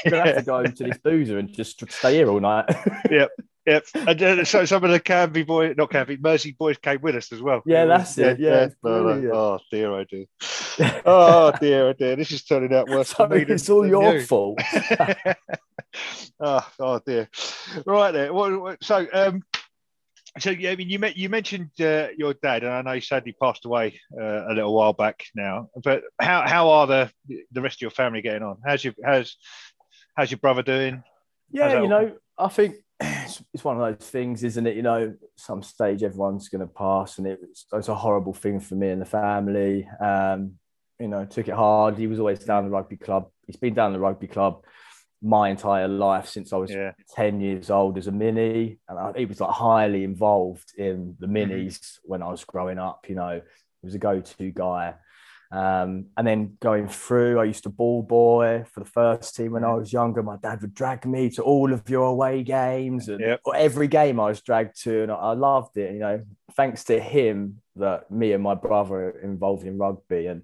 [0.07, 2.65] gonna have to go to this boozer and just stay here all night.
[3.09, 3.31] Yep,
[3.67, 7.31] and uh, so some of the Canvey boys, not Canvey, Mersea boys came with us
[7.31, 7.61] as well.
[7.65, 8.39] Yeah, that's it.
[8.39, 9.33] Yeah, it's Oh, brilliant.
[9.33, 10.25] oh dear, I do.
[11.05, 12.15] oh dear, oh dear.
[12.15, 13.09] This is turning out worse.
[13.09, 14.21] so for me than- it's all than your you.
[14.25, 14.59] fault.
[16.39, 17.29] oh, oh dear.
[17.85, 18.33] Right there.
[18.33, 19.41] What, what- so, um,
[20.37, 23.01] so yeah, I mean, you met, you mentioned uh, your dad, and I know he
[23.01, 25.69] sadly passed away uh, a little while back now.
[25.81, 27.11] But how how are the
[27.53, 28.57] the rest of your family getting on?
[28.65, 29.37] How's your how's
[30.15, 31.03] how's your brother doing?
[31.51, 32.75] Yeah, you know, I think
[33.35, 34.75] it's, it's one of those things, isn't it?
[34.75, 38.59] You know, some stage everyone's going to pass, and it was, it's a horrible thing
[38.59, 39.87] for me and the family.
[39.99, 40.53] Um,
[40.99, 41.97] you know, took it hard.
[41.97, 43.29] He was always down the rugby club.
[43.45, 44.63] He's been down the rugby club
[45.21, 48.79] my entire life since I was Yeah, 10 years old as a mini.
[48.87, 51.53] And I, he was like highly involved in the Mm-hmm.
[51.67, 53.05] minis when I was growing up.
[53.09, 53.41] You know,
[53.81, 54.93] he was a go to guy.
[55.51, 59.63] Um, and then going through, I used to ball boy for the first team when
[59.63, 60.21] I was younger.
[60.23, 63.41] My dad would drag me to all of your away games and Yep.
[63.55, 65.93] every game I was dragged to, and I, loved it.
[65.93, 66.23] You know,
[66.55, 70.27] thanks to him that me and my brother are involved in rugby.
[70.27, 70.43] And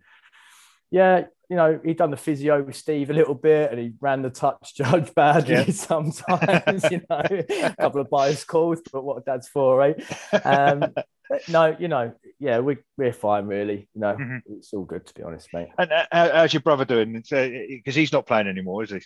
[0.92, 4.22] yeah, you know, he'd done the physio with Steve a little bit, and he ran
[4.22, 5.66] the touch judge badly Yeah.
[5.72, 6.86] sometimes.
[6.92, 10.02] you know, a couple of bias calls, but what dad's for, right?
[10.46, 11.06] Um, but
[11.50, 13.88] no, you know, yeah, we we're fine, really.
[13.94, 14.42] You know, Mhm.
[14.50, 15.70] it's all good to be honest, mate.
[15.78, 17.14] and uh, how's your brother doing?
[17.14, 19.00] Because he's not playing anymore, is he?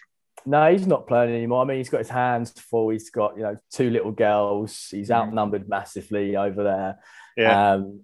[0.46, 1.62] No, he's not playing anymore.
[1.64, 2.90] I mean, he's got his hands full.
[2.90, 4.88] He's got you know two little girls.
[4.92, 5.16] He's Mhm.
[5.16, 7.00] outnumbered massively over there.
[7.38, 8.02] Yeah, Um,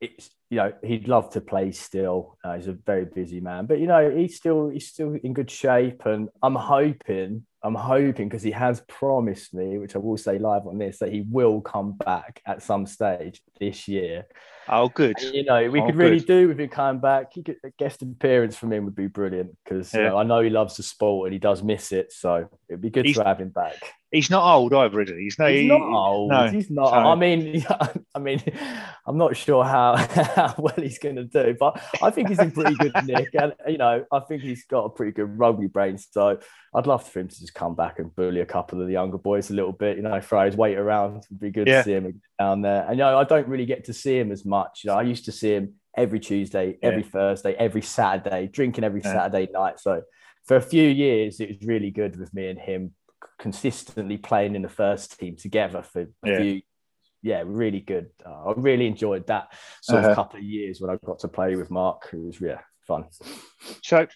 [0.00, 2.36] it's you know he'd love to play still.
[2.44, 5.50] Uh, he's a very busy man, but you know he's still he's still in good
[5.50, 10.38] shape, and I'm hoping I'm hoping because he has promised me, which I will say
[10.38, 14.26] live on this, that he will come back at some stage this year.
[14.68, 15.16] Oh, good.
[15.18, 16.26] And, you know, we Oh, could really good.
[16.26, 17.32] do with him coming back.
[17.32, 20.14] He could, a guest appearance from him would be brilliant because Yeah.
[20.14, 22.12] I know he loves the sport and he does miss it.
[22.12, 23.74] So it'd be good He's- to have him back.
[24.10, 25.16] He's not old either, is he?
[25.24, 26.30] He's, no, He's he- not old.
[26.30, 26.46] no.
[26.48, 26.90] He's not.
[26.90, 27.64] So- I mean,
[28.14, 28.40] I mean,
[29.06, 29.96] I'm not sure how,
[30.36, 33.54] how well he's going to do, but I think he's in pretty good nick, and
[33.66, 35.98] you know, I think he's got a pretty good rugby brain.
[35.98, 36.38] So
[36.74, 39.18] I'd love for him to just come back and bully a couple of the younger
[39.18, 39.96] boys a little bit.
[39.96, 41.24] You know, throw his weight around.
[41.24, 41.78] It'd be good Yeah.
[41.78, 42.82] to see him down there.
[42.82, 44.82] And you know, I don't really get to see him as much.
[44.84, 49.00] You know, I used to see him every Tuesday, every Thursday, every Saturday, drinking every
[49.04, 49.12] Yeah.
[49.12, 49.80] Saturday night.
[49.80, 50.02] So
[50.46, 52.94] for a few years, it was really good with me and him
[53.38, 56.38] consistently playing in the first team together for a Yeah.
[56.38, 56.60] few.
[57.22, 58.10] Yeah, really good.
[58.24, 59.48] Uh, I really enjoyed that
[59.80, 60.10] sort Uh-huh.
[60.10, 62.10] of couple of years when I got to play with Mark.
[62.12, 63.06] It was yeah fun.
[63.82, 64.06] So,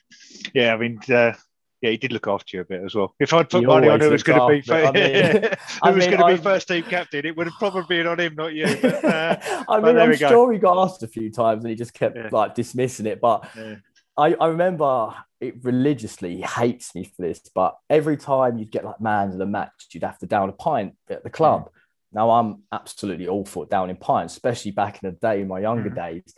[0.52, 1.32] yeah, I mean, uh,
[1.80, 3.14] yeah, he did look after you a bit as well.
[3.18, 4.72] If I'd put He money on who was going to be.
[4.72, 5.42] I mean-
[5.84, 8.34] who was going to be first team captain, it would have probably been on him,
[8.34, 8.66] not you.
[8.82, 9.36] But, uh,
[9.70, 10.28] I mean, I'm we go.
[10.28, 12.28] sure he got asked a few times and he just kept Yeah.
[12.30, 13.20] like dismissing it.
[13.22, 13.76] But yeah.
[14.18, 16.36] I, I remember it religiously.
[16.36, 19.86] He hates me for this, but every time you'd get like man of the match,
[19.92, 21.70] you'd have to down a pint at the club.
[22.12, 25.90] Now I'm absolutely all for downing pints, especially back in the day, in my younger
[25.90, 25.94] Mhm.
[25.94, 26.34] days.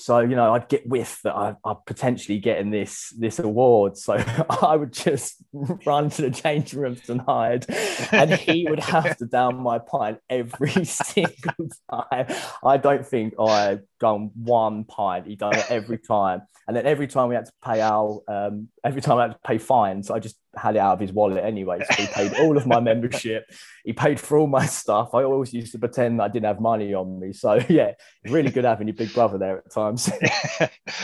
[0.00, 3.96] So you know, I'd get whiff that I, I'm potentially getting this this award.
[3.98, 4.12] So
[4.62, 7.66] I would just run to the changing rooms and hide,
[8.12, 12.26] and he would have to down my pint every single time.
[12.64, 15.26] I don't think I done one pint.
[15.26, 18.68] He done it every time, and then every time we had to pay our um,
[18.84, 21.44] every time I had to pay fines, I just had it out of his wallet
[21.44, 21.78] anyway.
[21.88, 23.44] So he paid all of my membership.
[23.84, 25.10] He paid for all my stuff.
[25.14, 27.32] I always used to pretend I didn't have money on me.
[27.32, 27.92] So yeah,
[28.24, 30.10] really good having your big brother there at times.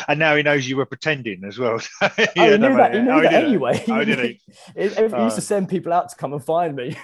[0.09, 1.81] and now he knows you were pretending as well.
[2.03, 2.25] oh, he
[2.59, 2.95] knew that.
[2.95, 3.85] He knew that anyway.
[3.89, 4.41] Oh, did he?
[4.77, 5.31] He, he used Oh.
[5.35, 6.97] to send people out to come and find me.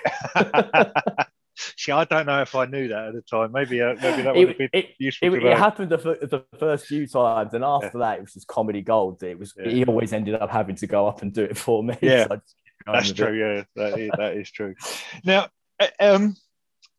[1.76, 3.52] See, I don't know if I knew that at the time.
[3.52, 6.86] Maybe, uh, maybe that would have been it, useful it, it happened the, the first
[6.86, 9.22] few times, and after that, it was just comedy gold.
[9.22, 9.70] It was Yeah.
[9.70, 11.96] he always ended up having to go up and do it for me.
[12.00, 12.26] Yeah.
[12.28, 13.22] so I just kept going That's with it.
[13.24, 13.38] true.
[13.38, 14.74] Yeah, that is, that is true.
[15.24, 16.36] Now, uh, um,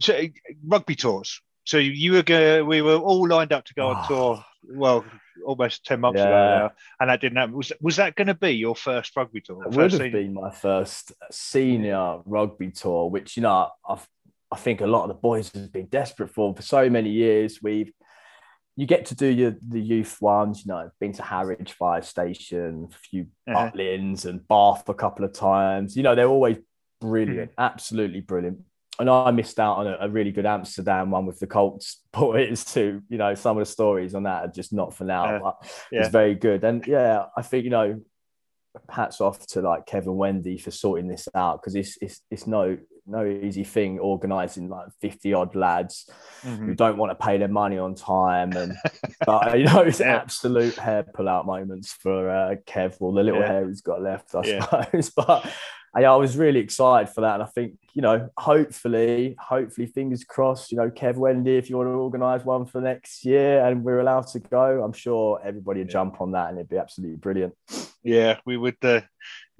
[0.01, 0.19] so
[0.65, 1.41] rugby tours.
[1.63, 4.43] So you were we were all lined up to go on tour.
[4.63, 5.03] Well,
[5.45, 7.55] almost ten months ago now, and that didn't happen.
[7.55, 9.63] Was was that going to be your first rugby tour?
[9.63, 14.07] It would have senior- been my first senior rugby tour, which you know I've,
[14.51, 17.59] I think a lot of the boys have been desperate for for so many years.
[17.61, 17.91] We've
[18.77, 22.87] you get to do your the youth ones, you know, been to Harwich Fire Station,
[22.91, 23.69] a few Uh-huh.
[23.71, 25.95] Butlins and Bath a couple of times.
[25.95, 26.57] You know, they're always
[26.99, 27.61] brilliant, Hmm.
[27.61, 28.59] absolutely brilliant.
[28.99, 32.63] And I missed out on a, a really good Amsterdam one with the Colts boys
[32.65, 33.01] too.
[33.09, 35.39] You know, some of the stories on that are just not for now, Yeah.
[35.39, 35.55] but
[35.91, 35.99] Yeah.
[36.01, 36.63] it's very good.
[36.63, 38.01] And yeah, I think you know,
[38.89, 42.77] hats off to like Kevin Wendy for sorting this out because it's it's it's no
[43.07, 46.09] no easy thing organizing like 50 odd lads
[46.43, 46.65] Mhm.
[46.65, 48.75] who don't want to pay their money on time and
[49.25, 50.17] but, you know it's Yeah.
[50.17, 53.47] absolute hair pull out moments for uh, Kev or the little Yeah.
[53.47, 54.59] hair he's got left I Yeah.
[54.65, 55.51] suppose but
[55.93, 60.23] I, I was really excited for that and I think you know hopefully hopefully fingers
[60.23, 63.83] crossed you know Kev Wendy if you want to organize one for next year and
[63.83, 65.93] we're allowed to go I'm sure everybody would Yeah.
[65.93, 67.53] jump on that and it'd be absolutely brilliant
[68.03, 69.01] Yeah, we would uh,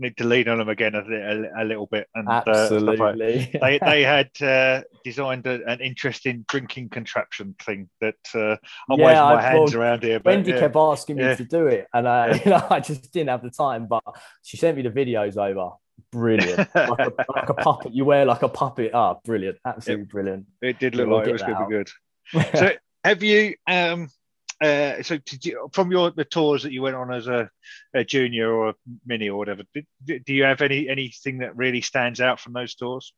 [0.02, 2.08] need to lean on them again a, a, a little bit.
[2.16, 7.90] And, uh, like- absolutely they they had uh, designed a, an interesting drinking contraption thing
[8.02, 8.58] that uh,
[8.90, 10.20] I'm Yeah, waving my I- hands well, around here.
[10.20, 10.60] But Wendy yeah.
[10.60, 11.36] kept asking me Yeah.
[11.36, 13.88] to do it, and uh, you know, I just didn't have the time.
[13.88, 14.04] But
[14.44, 15.76] she sent me the videos over.
[16.12, 17.94] Brilliant, like, a, like a puppet.
[17.94, 18.92] You wear like a puppet.
[18.94, 20.46] Ah, brilliant, absolutely brilliant.
[20.62, 22.58] it did look We'll like it was going to be good.
[22.58, 22.72] So
[23.04, 23.56] have you?
[23.68, 24.10] Um,
[24.62, 27.50] uh, so did you, from your the tours that you went on as a,
[27.94, 31.82] a junior or a mini or whatever, did, do you have any anything that really
[31.82, 33.14] stands out from those tours?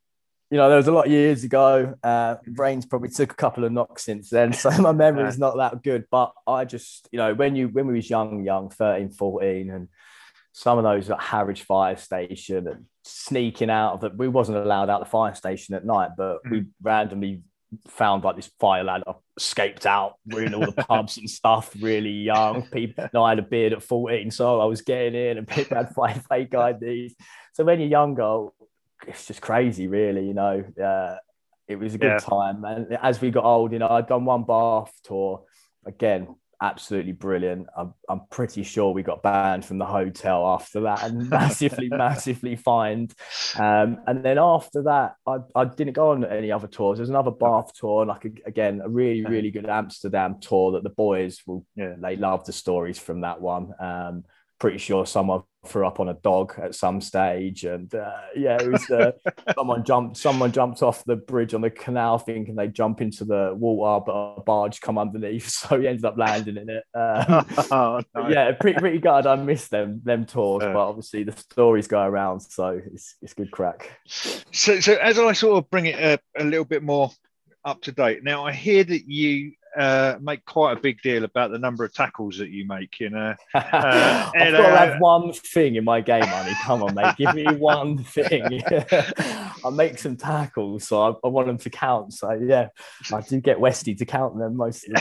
[0.53, 1.95] you know, there was a lot of years ago.
[2.03, 5.57] Uh, brains probably took a couple of knocks since then, so my memory is not
[5.57, 6.05] that good.
[6.11, 9.87] But I just, you know, when you when we was young, young, 13, 14, and
[10.51, 14.91] some of those at Harwich Fire Station and sneaking out of the, we wasn't allowed
[14.91, 17.41] out the fire station at night, but we randomly
[17.87, 19.03] found like this fire lad
[19.37, 20.15] escaped out.
[20.25, 22.63] We're all the pubs and stuff, really young.
[22.63, 25.77] People, no, I had a beard at 14, so I was getting in and people
[25.77, 25.93] had
[26.29, 27.15] fake, fake IDs.
[27.53, 28.47] So when you're younger,
[29.07, 30.63] it's just crazy, really, you know.
[30.81, 31.17] Uh,
[31.67, 32.19] it was a good Yeah.
[32.19, 32.63] time.
[32.65, 35.43] And as we got old, you know, I'd done one bath tour
[35.85, 37.67] again, absolutely brilliant.
[37.77, 42.55] I'm, I'm pretty sure we got banned from the hotel after that and massively, massively
[42.55, 43.13] fined.
[43.59, 46.97] Um, and then after that, I, I didn't go on any other tours.
[46.97, 51.41] There's another bath tour, like again, a really, really good Amsterdam tour that the boys
[51.45, 51.95] will, Yeah.
[51.99, 53.73] they love the stories from that one.
[53.79, 54.23] Um,
[54.59, 58.71] pretty sure some threw up on a dog at some stage, and uh, yeah, it
[58.71, 59.11] was uh,
[59.55, 63.53] someone jumped someone jumped off the bridge on the canal thinking they jump into the
[63.55, 66.83] water, but a barge come underneath, so he ended up landing in it.
[66.93, 68.29] Um, oh, no.
[68.29, 69.25] Yeah, pretty pretty good.
[69.25, 73.51] I miss them them tours, but obviously the stories go around, so it's it's good
[73.51, 73.99] crack.
[74.05, 77.11] So so as I sort of bring it a, a little bit more
[77.65, 78.23] up to date.
[78.23, 81.93] Now I hear that you uh, make quite a big deal about the number of
[81.93, 82.99] tackles that you make.
[82.99, 86.53] You know, uh, I've got to have one thing in my game, honey.
[86.63, 88.61] Come on, mate, give me one thing.
[89.65, 92.13] I make some tackles, so I, I, want them to count.
[92.13, 92.67] So yeah,
[93.11, 94.99] I do get Westy to count them most of the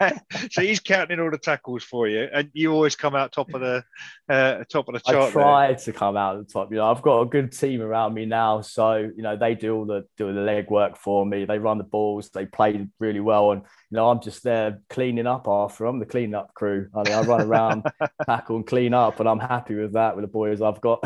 [0.00, 0.20] time.
[0.50, 3.60] so he's counting all the tackles for you, and you always come out top of
[3.60, 3.82] the
[4.28, 5.30] uh, top of the chart.
[5.30, 5.76] I try there.
[5.76, 6.70] to come out at the top.
[6.70, 9.74] You know, I've got a good team around me now, so you know they do
[9.74, 11.44] all the do the leg work for me.
[11.44, 15.26] They run the balls, they play really well, and you know, I'm just there cleaning
[15.26, 15.84] up after.
[15.84, 16.88] I'm the clean up crew.
[16.94, 17.84] I, mean, I run around,
[18.26, 21.04] tackle and clean up, and I'm happy with that with the boys I've got.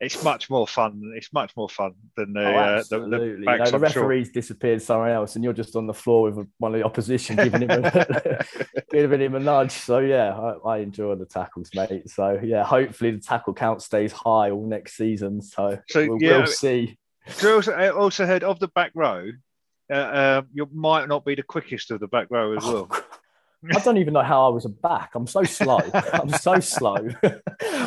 [0.00, 1.12] It's much more fun.
[1.14, 4.28] It's much more fun than the, oh, uh, the, the, backs, you know, the referee's
[4.28, 4.32] sure.
[4.32, 7.62] disappeared somewhere else, and you're just on the floor with one of the opposition giving
[7.62, 8.44] him a,
[8.90, 9.72] giving him a nudge.
[9.72, 12.08] So yeah, I, I, enjoy the tackles, mate.
[12.08, 15.42] So yeah, hopefully the tackle count stays high all next season.
[15.42, 16.96] So, so we'll, yeah, we'll see.
[17.26, 19.30] I also heard of the back row
[19.90, 22.88] uh, uh, you might not be the quickest of the back row as well.
[23.74, 25.10] I don't even know how I was a back.
[25.14, 25.80] I'm so slow.
[25.94, 26.96] I'm so slow.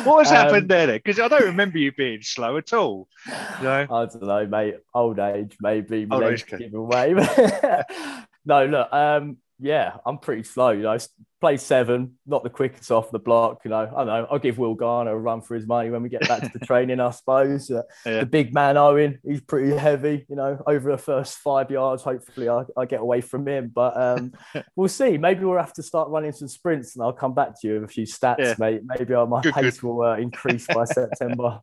[0.04, 0.86] what has um, happened there?
[0.86, 3.08] Because I don't remember you being slow at all.
[3.26, 3.86] You know?
[3.90, 4.76] I don't know, mate.
[4.94, 6.06] Old age, maybe.
[6.08, 7.14] Old age give away.
[8.44, 8.92] no, look.
[8.92, 10.70] Um, yeah, I'm pretty slow.
[10.70, 10.98] You know,
[11.40, 13.60] play seven, not the quickest off the block.
[13.64, 14.26] You know, I don't know.
[14.30, 16.58] I'll give Will Garner a run for his money when we get back to the
[16.66, 17.70] training, I suppose.
[17.70, 18.20] Uh, yeah.
[18.20, 20.24] The big man Owen, he's pretty heavy.
[20.28, 23.70] You know, over the first five yards, hopefully I, I get away from him.
[23.74, 24.32] But um,
[24.76, 25.18] we'll see.
[25.18, 27.84] Maybe we'll have to start running some sprints, and I'll come back to you with
[27.84, 28.54] a few stats, yeah.
[28.58, 28.80] mate.
[28.84, 29.82] Maybe my good, pace good.
[29.86, 31.60] will uh, increase by September.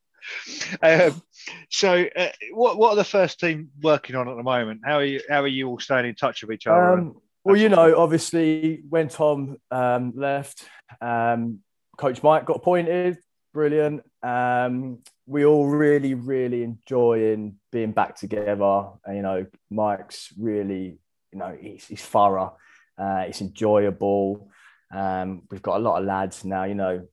[0.84, 1.21] Um,
[1.69, 4.82] so, uh, what what are the first team working on at the moment?
[4.86, 5.21] How are you?
[5.27, 6.99] How are you all staying in touch with each other?
[6.99, 10.65] Um, well, you know, obviously when Tom um, left,
[11.01, 11.60] um,
[11.97, 13.17] Coach Mike got appointed.
[13.54, 14.04] Brilliant.
[14.23, 18.89] Um, we all really, really enjoying being back together.
[19.06, 20.99] And, you know, Mike's really,
[21.32, 22.58] you know, he's, he's thorough.
[22.97, 24.49] Uh, it's enjoyable.
[24.93, 26.65] Um, we've got a lot of lads now.
[26.65, 27.08] You know,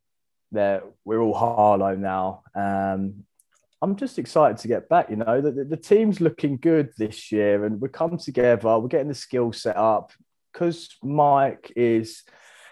[0.52, 2.42] they're we're all Harlow now.
[2.54, 3.24] Um,
[3.80, 5.08] I'm just excited to get back.
[5.08, 8.78] You know, the, the, team's looking good this year, and we come together.
[8.78, 10.12] We're getting the skill set up
[10.52, 12.24] because Mike is,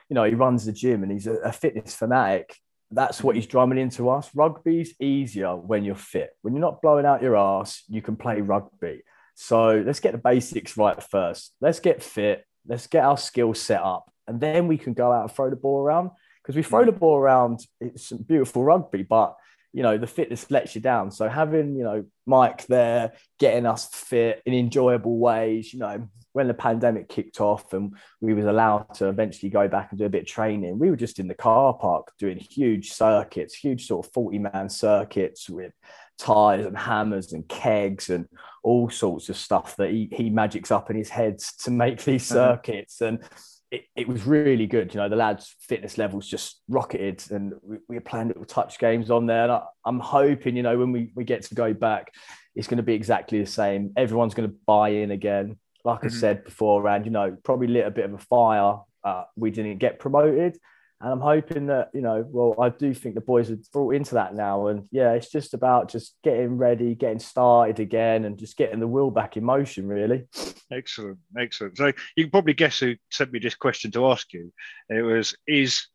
[0.09, 2.57] you know, he runs the gym and he's a, a fitness fanatic.
[2.90, 4.31] That's what he's drumming into us.
[4.35, 6.31] Rugby's easier when you're fit.
[6.42, 9.03] When you're not blowing out your ass, you can play rugby.
[9.35, 11.55] So let's get the basics right first.
[11.61, 12.45] Let's get fit.
[12.66, 15.57] Let's get our skills set up, and then we can go out and throw the
[15.57, 16.11] ball around.
[16.42, 16.87] Because we throw mm.
[16.87, 19.37] the ball around, it's beautiful rugby, but
[19.77, 23.87] you know the fitness lets you down so having you know mike there getting us
[23.93, 28.93] fit in enjoyable ways you know when the pandemic kicked off and we was allowed
[28.95, 31.35] to eventually go back and do a bit of training we were just in the
[31.35, 35.75] car park doing huge circuits huge sort of 40 man circuits with
[36.19, 38.27] tires and hammers and kegs and
[38.62, 42.33] all sorts of stuff that he, he magics up in his head to make these
[42.33, 42.55] uh-huh.
[42.55, 43.23] circuits and
[43.70, 44.94] it, it was really good.
[44.94, 48.79] You know, the lads' fitness levels just rocketed, and we, we were playing little touch
[48.79, 49.44] games on there.
[49.44, 52.12] And I, am hoping, you know, when we, we get to go back,
[52.55, 53.92] it's going to be exactly the same.
[53.96, 55.59] Everyone's going to buy in again.
[55.85, 56.16] Like mm-hmm.
[56.16, 58.79] I said before, and you know, probably lit a bit of a fire.
[59.05, 60.59] Uh, we didn't get promoted,
[61.01, 64.15] and I'm hoping that, you know, well, I do think the boys are brought into
[64.15, 64.69] that now.
[64.69, 68.89] And yeah, it's just about just getting ready, getting started again, and just getting the
[68.89, 70.27] wheel back in motion, really.
[70.73, 71.19] Excellent.
[71.39, 71.77] Excellent.
[71.77, 74.53] So you can probably guess who sent me this question to ask you.
[74.89, 75.87] It was Is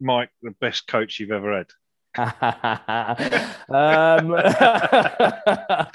[0.00, 1.66] Mike the best coach you've ever had?
[2.16, 2.26] Um,
[3.68, 5.86] yeah,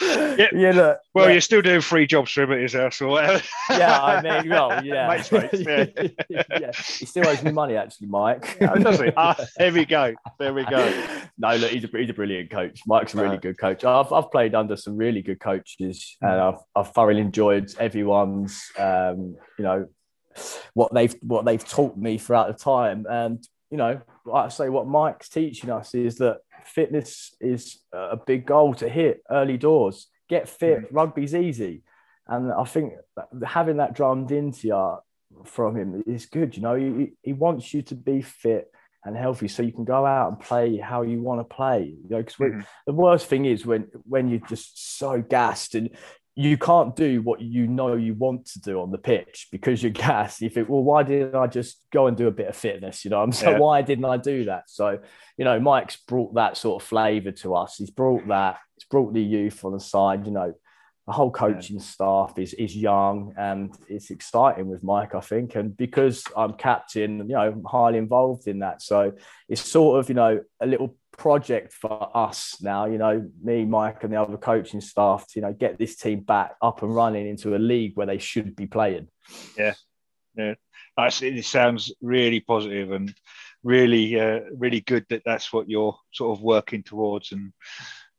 [0.53, 1.31] yeah look, well, yeah.
[1.31, 3.43] you're still doing free jobs for him at his house or whatever.
[3.69, 5.07] yeah, I mean, well, yeah.
[5.07, 6.29] mates, mates, yeah.
[6.59, 6.71] yeah.
[6.71, 8.57] He still owes me money, actually, Mike.
[8.59, 9.11] does he?
[9.17, 10.13] Ah, there we go.
[10.39, 11.05] There we go.
[11.37, 12.81] no, look, he's a, he's a brilliant coach.
[12.87, 13.83] Mike's a really good coach.
[13.83, 19.35] I've, I've played under some really good coaches and I've, I've thoroughly enjoyed everyone's, um,
[19.57, 19.87] you know,
[20.73, 23.05] what they've what they've taught me throughout the time.
[23.09, 28.15] And you know, like I say, what Mike's teaching us is that fitness is a
[28.15, 30.09] big goal to hit early doors.
[30.29, 30.95] Get fit, mm-hmm.
[30.95, 31.81] rugby's easy.
[32.27, 32.93] And I think
[33.43, 34.97] having that drummed into you
[35.45, 36.55] from him is good.
[36.55, 38.71] You know, he, he wants you to be fit
[39.03, 41.95] and healthy so you can go out and play how you want to play.
[41.99, 42.61] You know, because mm-hmm.
[42.85, 45.89] the worst thing is when when you're just so gassed and
[46.35, 49.91] you can't do what you know you want to do on the pitch because you're
[49.91, 50.41] gassed.
[50.41, 53.05] You think, well, why didn't I just go and do a bit of fitness?
[53.05, 53.59] You know, I'm so yeah.
[53.59, 54.69] why didn't I do that?
[54.69, 54.99] So,
[55.37, 57.75] you know, Mike's brought that sort of flavour to us.
[57.77, 58.57] He's brought that.
[58.75, 60.25] He's brought the youth on the side.
[60.25, 60.53] You know,
[61.05, 61.81] the whole coaching yeah.
[61.81, 65.55] staff is is young and it's exciting with Mike, I think.
[65.55, 68.81] And because I'm captain, you know, I'm highly involved in that.
[68.81, 69.13] So
[69.49, 74.03] it's sort of, you know, a little project for us now, you know, me, Mike,
[74.03, 77.27] and the other coaching staff to, you know, get this team back up and running
[77.27, 79.07] into a league where they should be playing.
[79.57, 79.73] Yeah.
[80.35, 80.55] Yeah.
[80.97, 83.13] it sounds really positive and
[83.63, 87.31] really, uh, really good that that's what you're sort of working towards.
[87.31, 87.53] And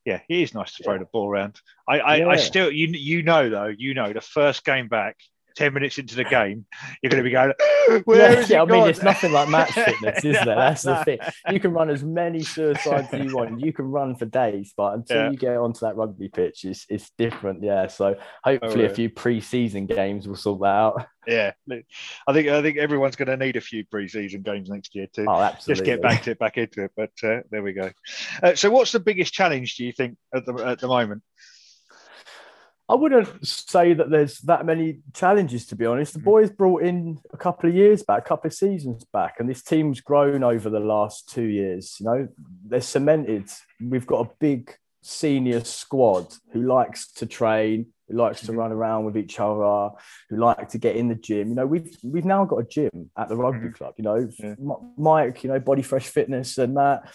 [0.04, 1.00] yeah, it is nice to throw yeah.
[1.00, 1.60] the ball around.
[1.88, 2.28] I, I, yeah.
[2.28, 5.16] I still, you, you know, though, you know, the first game back,
[5.54, 6.66] 10 minutes into the game,
[7.02, 7.52] you're going to be going,
[8.04, 10.56] where yeah, is yeah, I mean, it's nothing like match fitness, is there?
[10.56, 11.18] That's the thing.
[11.50, 13.60] You can run as many suicides as you want.
[13.60, 15.30] You can run for days, but until yeah.
[15.30, 17.62] you get onto that rugby pitch, it's, it's different.
[17.62, 17.86] Yeah.
[17.86, 21.06] So hopefully oh, a few pre-season games will sort that out.
[21.26, 21.52] Yeah.
[21.70, 25.24] I think I think everyone's going to need a few pre-season games next year to
[25.28, 26.92] oh, just get back to it, back into it.
[26.96, 27.90] But uh, there we go.
[28.42, 31.22] Uh, so what's the biggest challenge, do you think, at the, at the moment?
[32.88, 36.12] I wouldn't say that there's that many challenges, to be honest.
[36.12, 36.24] The mm.
[36.24, 39.62] boys brought in a couple of years back, a couple of seasons back, and this
[39.62, 41.96] team's grown over the last two years.
[41.98, 42.28] You know,
[42.66, 43.48] they're cemented.
[43.80, 48.58] We've got a big senior squad who likes to train, who likes to mm-hmm.
[48.58, 49.90] run around with each other,
[50.28, 51.48] who like to get in the gym.
[51.48, 53.76] You know, we've we've now got a gym at the rugby mm-hmm.
[53.76, 53.94] club.
[53.96, 54.54] You know, yeah.
[54.98, 57.14] Mike, you know, Body Fresh Fitness and that.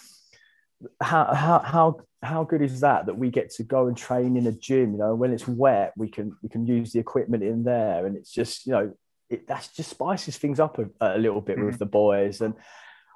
[1.00, 4.46] How how how how good is that that we get to go and train in
[4.46, 7.64] a gym you know when it's wet we can we can use the equipment in
[7.64, 8.92] there and it's just you know
[9.30, 11.66] it that's just spices things up a, a little bit mm-hmm.
[11.66, 12.54] with the boys and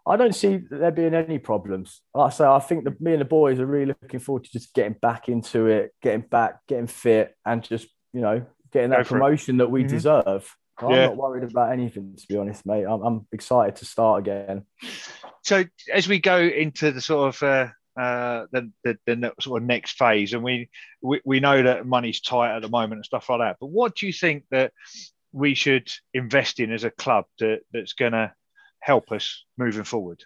[0.06, 2.02] I don't see there being any problems.
[2.12, 4.52] Like I say, I think that me and the boys are really looking forward to
[4.52, 9.06] just getting back into it, getting back, getting fit, and just you know getting that
[9.06, 9.58] promotion it.
[9.58, 9.88] that we mm-hmm.
[9.88, 10.54] deserve.
[10.78, 11.06] I'm yeah.
[11.06, 12.84] not worried about anything, to be honest, mate.
[12.84, 14.64] I'm, I'm, excited to start again.
[15.42, 17.68] So as we go into the sort of uh,
[18.00, 20.32] uh, the, the, the sort of next phase.
[20.32, 20.68] And we,
[21.00, 23.56] we we know that money's tight at the moment and stuff like that.
[23.60, 24.72] But what do you think that
[25.32, 28.32] we should invest in as a club that, that's going to
[28.80, 30.24] help us moving forward?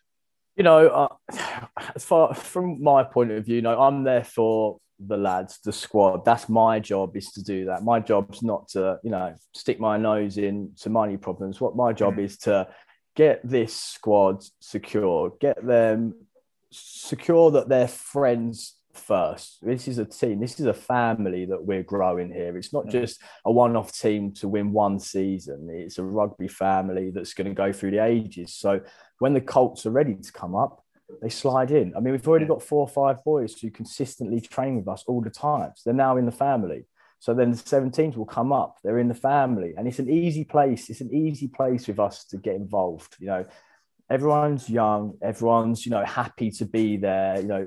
[0.56, 4.78] You know, uh, as far from my point of view, you know, I'm there for
[4.98, 6.24] the lads, the squad.
[6.24, 7.84] That's my job is to do that.
[7.84, 11.60] My job's not to, you know, stick my nose in to money problems.
[11.60, 12.24] What my job mm.
[12.24, 12.68] is to
[13.14, 16.14] get this squad secure, get them
[16.70, 19.58] secure that they're friends first.
[19.62, 20.40] This is a team.
[20.40, 22.56] This is a family that we're growing here.
[22.56, 25.68] It's not just a one-off team to win one season.
[25.70, 28.54] It's a rugby family that's going to go through the ages.
[28.54, 28.80] So
[29.20, 30.84] when the Colts are ready to come up,
[31.22, 31.94] they slide in.
[31.96, 35.20] I mean, we've already got four or five boys who consistently train with us all
[35.20, 35.72] the time.
[35.74, 36.86] So they're now in the family.
[37.20, 38.76] So then the 17s will come up.
[38.82, 40.88] They're in the family, and it's an easy place.
[40.88, 43.16] It's an easy place with us to get involved.
[43.18, 43.46] You know,
[44.08, 47.40] everyone's young, everyone's, you know, happy to be there.
[47.40, 47.66] You know,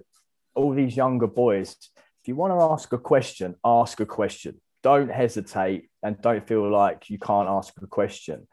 [0.56, 1.76] all these younger boys,
[2.22, 4.62] if you want to ask a question, ask a question.
[4.84, 8.48] Don't hesitate and don't feel like you can't ask a question.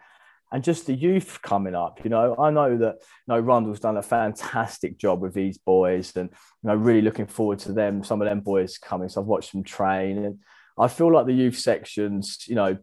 [0.51, 3.99] And just the youth coming up, you know, I know that you know Rundle's done
[3.99, 8.03] a fantastic job with these boys, and you know, really looking forward to them.
[8.03, 10.39] Some of them boys coming, so I've watched them train, and
[10.79, 12.79] I feel like the youth sections, you know,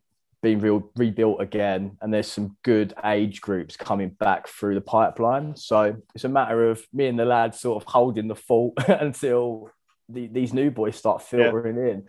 [0.45, 5.55] being real, rebuilt again, and there's some good age groups coming back through the pipeline.
[5.55, 9.71] So it's a matter of me and the lads sort of holding the fort until
[10.07, 11.93] the, these new boys start filtering yeah.
[11.93, 12.03] in.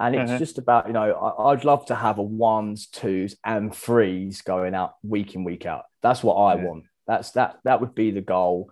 [0.00, 0.38] And it's uh-huh.
[0.38, 4.74] just about, you know, I, would love to have a ones, twos, and threes going
[4.74, 5.84] out week in, week out.
[6.02, 6.64] That's what I yeah.
[6.64, 6.84] want.
[7.06, 8.70] That's that that would be the goal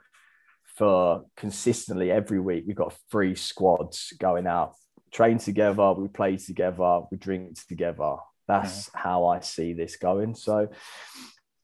[0.77, 2.65] for consistently every week.
[2.67, 4.75] We've got three squads going out,
[5.13, 8.17] train together, we play together, we drink together,
[8.47, 9.01] that's yeah.
[9.03, 10.35] how I see this going.
[10.35, 10.69] So,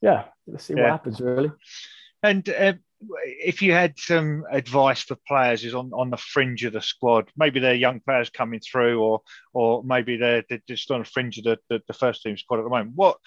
[0.02, 0.82] yeah, let's see yeah.
[0.82, 1.50] what happens really.
[2.22, 6.72] And uh, if you had some advice for players who's on, on the fringe of
[6.72, 9.20] the squad, maybe they're young players coming through, or
[9.52, 12.58] or maybe they're, they're just on the fringe of the, the, the first team squad
[12.58, 12.92] at the moment.
[12.94, 13.18] What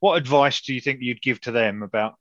[0.00, 2.14] what advice do you think you'd give to them about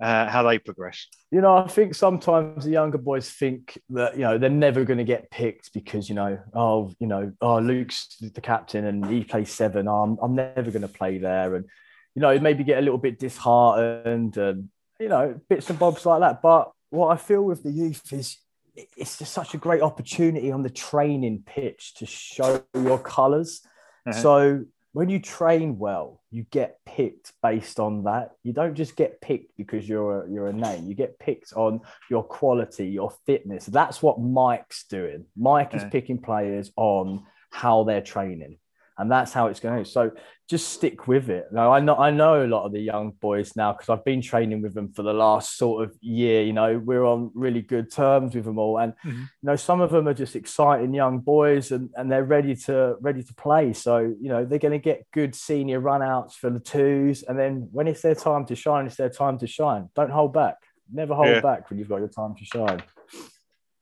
[0.00, 1.06] uh, how they progress?
[1.30, 4.98] You know, I think sometimes the younger boys think that you know they're never going
[4.98, 9.24] to get picked because you know, oh, you know, oh, Luke's the captain and he
[9.24, 9.88] plays seven.
[9.88, 11.66] Oh, I'm, I'm never going to play there, and
[12.14, 14.68] you know, maybe get a little bit disheartened and
[15.04, 16.40] you know, bits and bobs like that.
[16.40, 18.38] But what I feel with the youth is
[18.74, 23.60] it's just such a great opportunity on the training pitch to show your colors.
[24.06, 24.18] Uh-huh.
[24.18, 28.30] So when you train well, you get picked based on that.
[28.44, 30.88] You don't just get picked because you're a, you're a name.
[30.88, 33.66] You get picked on your quality, your fitness.
[33.66, 35.26] That's what Mike's doing.
[35.36, 38.56] Mike is picking players on how they're training.
[38.98, 39.84] And that's how it's going.
[39.84, 40.12] So
[40.48, 41.46] just stick with it.
[41.50, 44.20] Now I know I know a lot of the young boys now because I've been
[44.20, 46.42] training with them for the last sort of year.
[46.42, 49.20] You know, we're on really good terms with them all, and mm-hmm.
[49.20, 52.96] you know some of them are just exciting young boys, and, and they're ready to
[53.00, 53.72] ready to play.
[53.72, 57.68] So you know they're going to get good senior runouts for the twos, and then
[57.72, 59.88] when it's their time to shine, it's their time to shine.
[59.94, 60.56] Don't hold back.
[60.92, 61.40] Never hold yeah.
[61.40, 62.82] back when you've got your time to shine.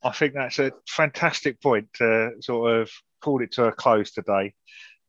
[0.04, 2.90] I think that's a fantastic point to sort of
[3.20, 4.54] call it to a close today.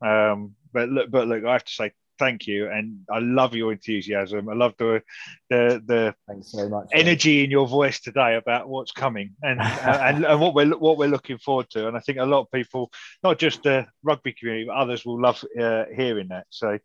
[0.03, 3.71] Um, but look, but look, I have to say thank you, and I love your
[3.71, 4.49] enthusiasm.
[4.49, 5.01] I love the
[5.49, 7.45] the the Thanks so much, energy man.
[7.45, 11.37] in your voice today about what's coming and, and and what we're what we're looking
[11.37, 11.87] forward to.
[11.87, 12.91] And I think a lot of people,
[13.23, 16.47] not just the rugby community, but others will love uh, hearing that.
[16.49, 16.79] So.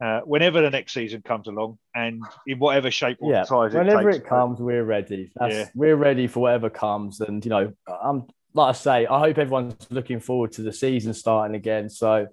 [0.00, 4.08] Uh, whenever the next season comes along, and in whatever shape or yeah, size, whenever
[4.08, 5.32] it, it comes, we're ready.
[5.40, 5.64] yeah.
[5.74, 9.74] We're ready for whatever comes, and you know, I'm like I say, I hope everyone's
[9.90, 11.90] looking forward to the season starting again.
[11.90, 12.28] So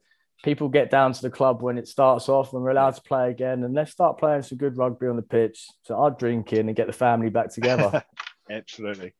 [0.45, 3.31] people get down to the club when it starts off and we're allowed to play
[3.31, 6.67] again and let's start playing some good rugby on the pitch so i'll drink in
[6.67, 8.05] and get the family back together.
[8.49, 9.15] Absolutely.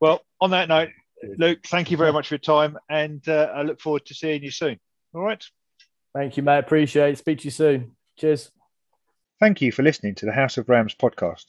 [0.00, 0.90] Well on that note
[1.38, 4.44] luke thank you very much for your time and uh, i look forward to seeing
[4.44, 4.78] you soon.
[5.12, 5.44] All right.
[6.14, 6.60] Thank you mate.
[6.60, 7.18] Appreciate it.
[7.18, 7.96] Speak to you soon.
[8.16, 8.52] Cheers.
[9.40, 11.46] Thank you for listening to the house of rams podcast.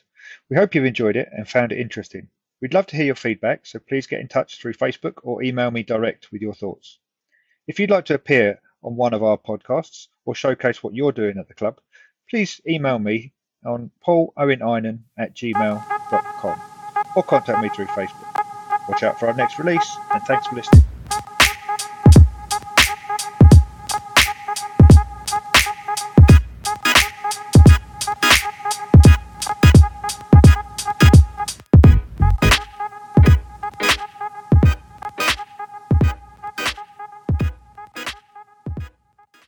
[0.50, 2.28] We hope you've enjoyed it and found it interesting.
[2.60, 5.70] We'd love to hear your feedback so please get in touch through facebook or email
[5.70, 6.98] me direct with your thoughts.
[7.68, 11.38] If you'd like to appear on one of our podcasts or showcase what you're doing
[11.38, 11.80] at the club,
[12.30, 13.34] please email me
[13.66, 16.62] on pauloweninen at gmail.com
[17.16, 18.28] or contact me through Facebook.
[18.90, 20.84] Watch out for our next release and thanks for listening.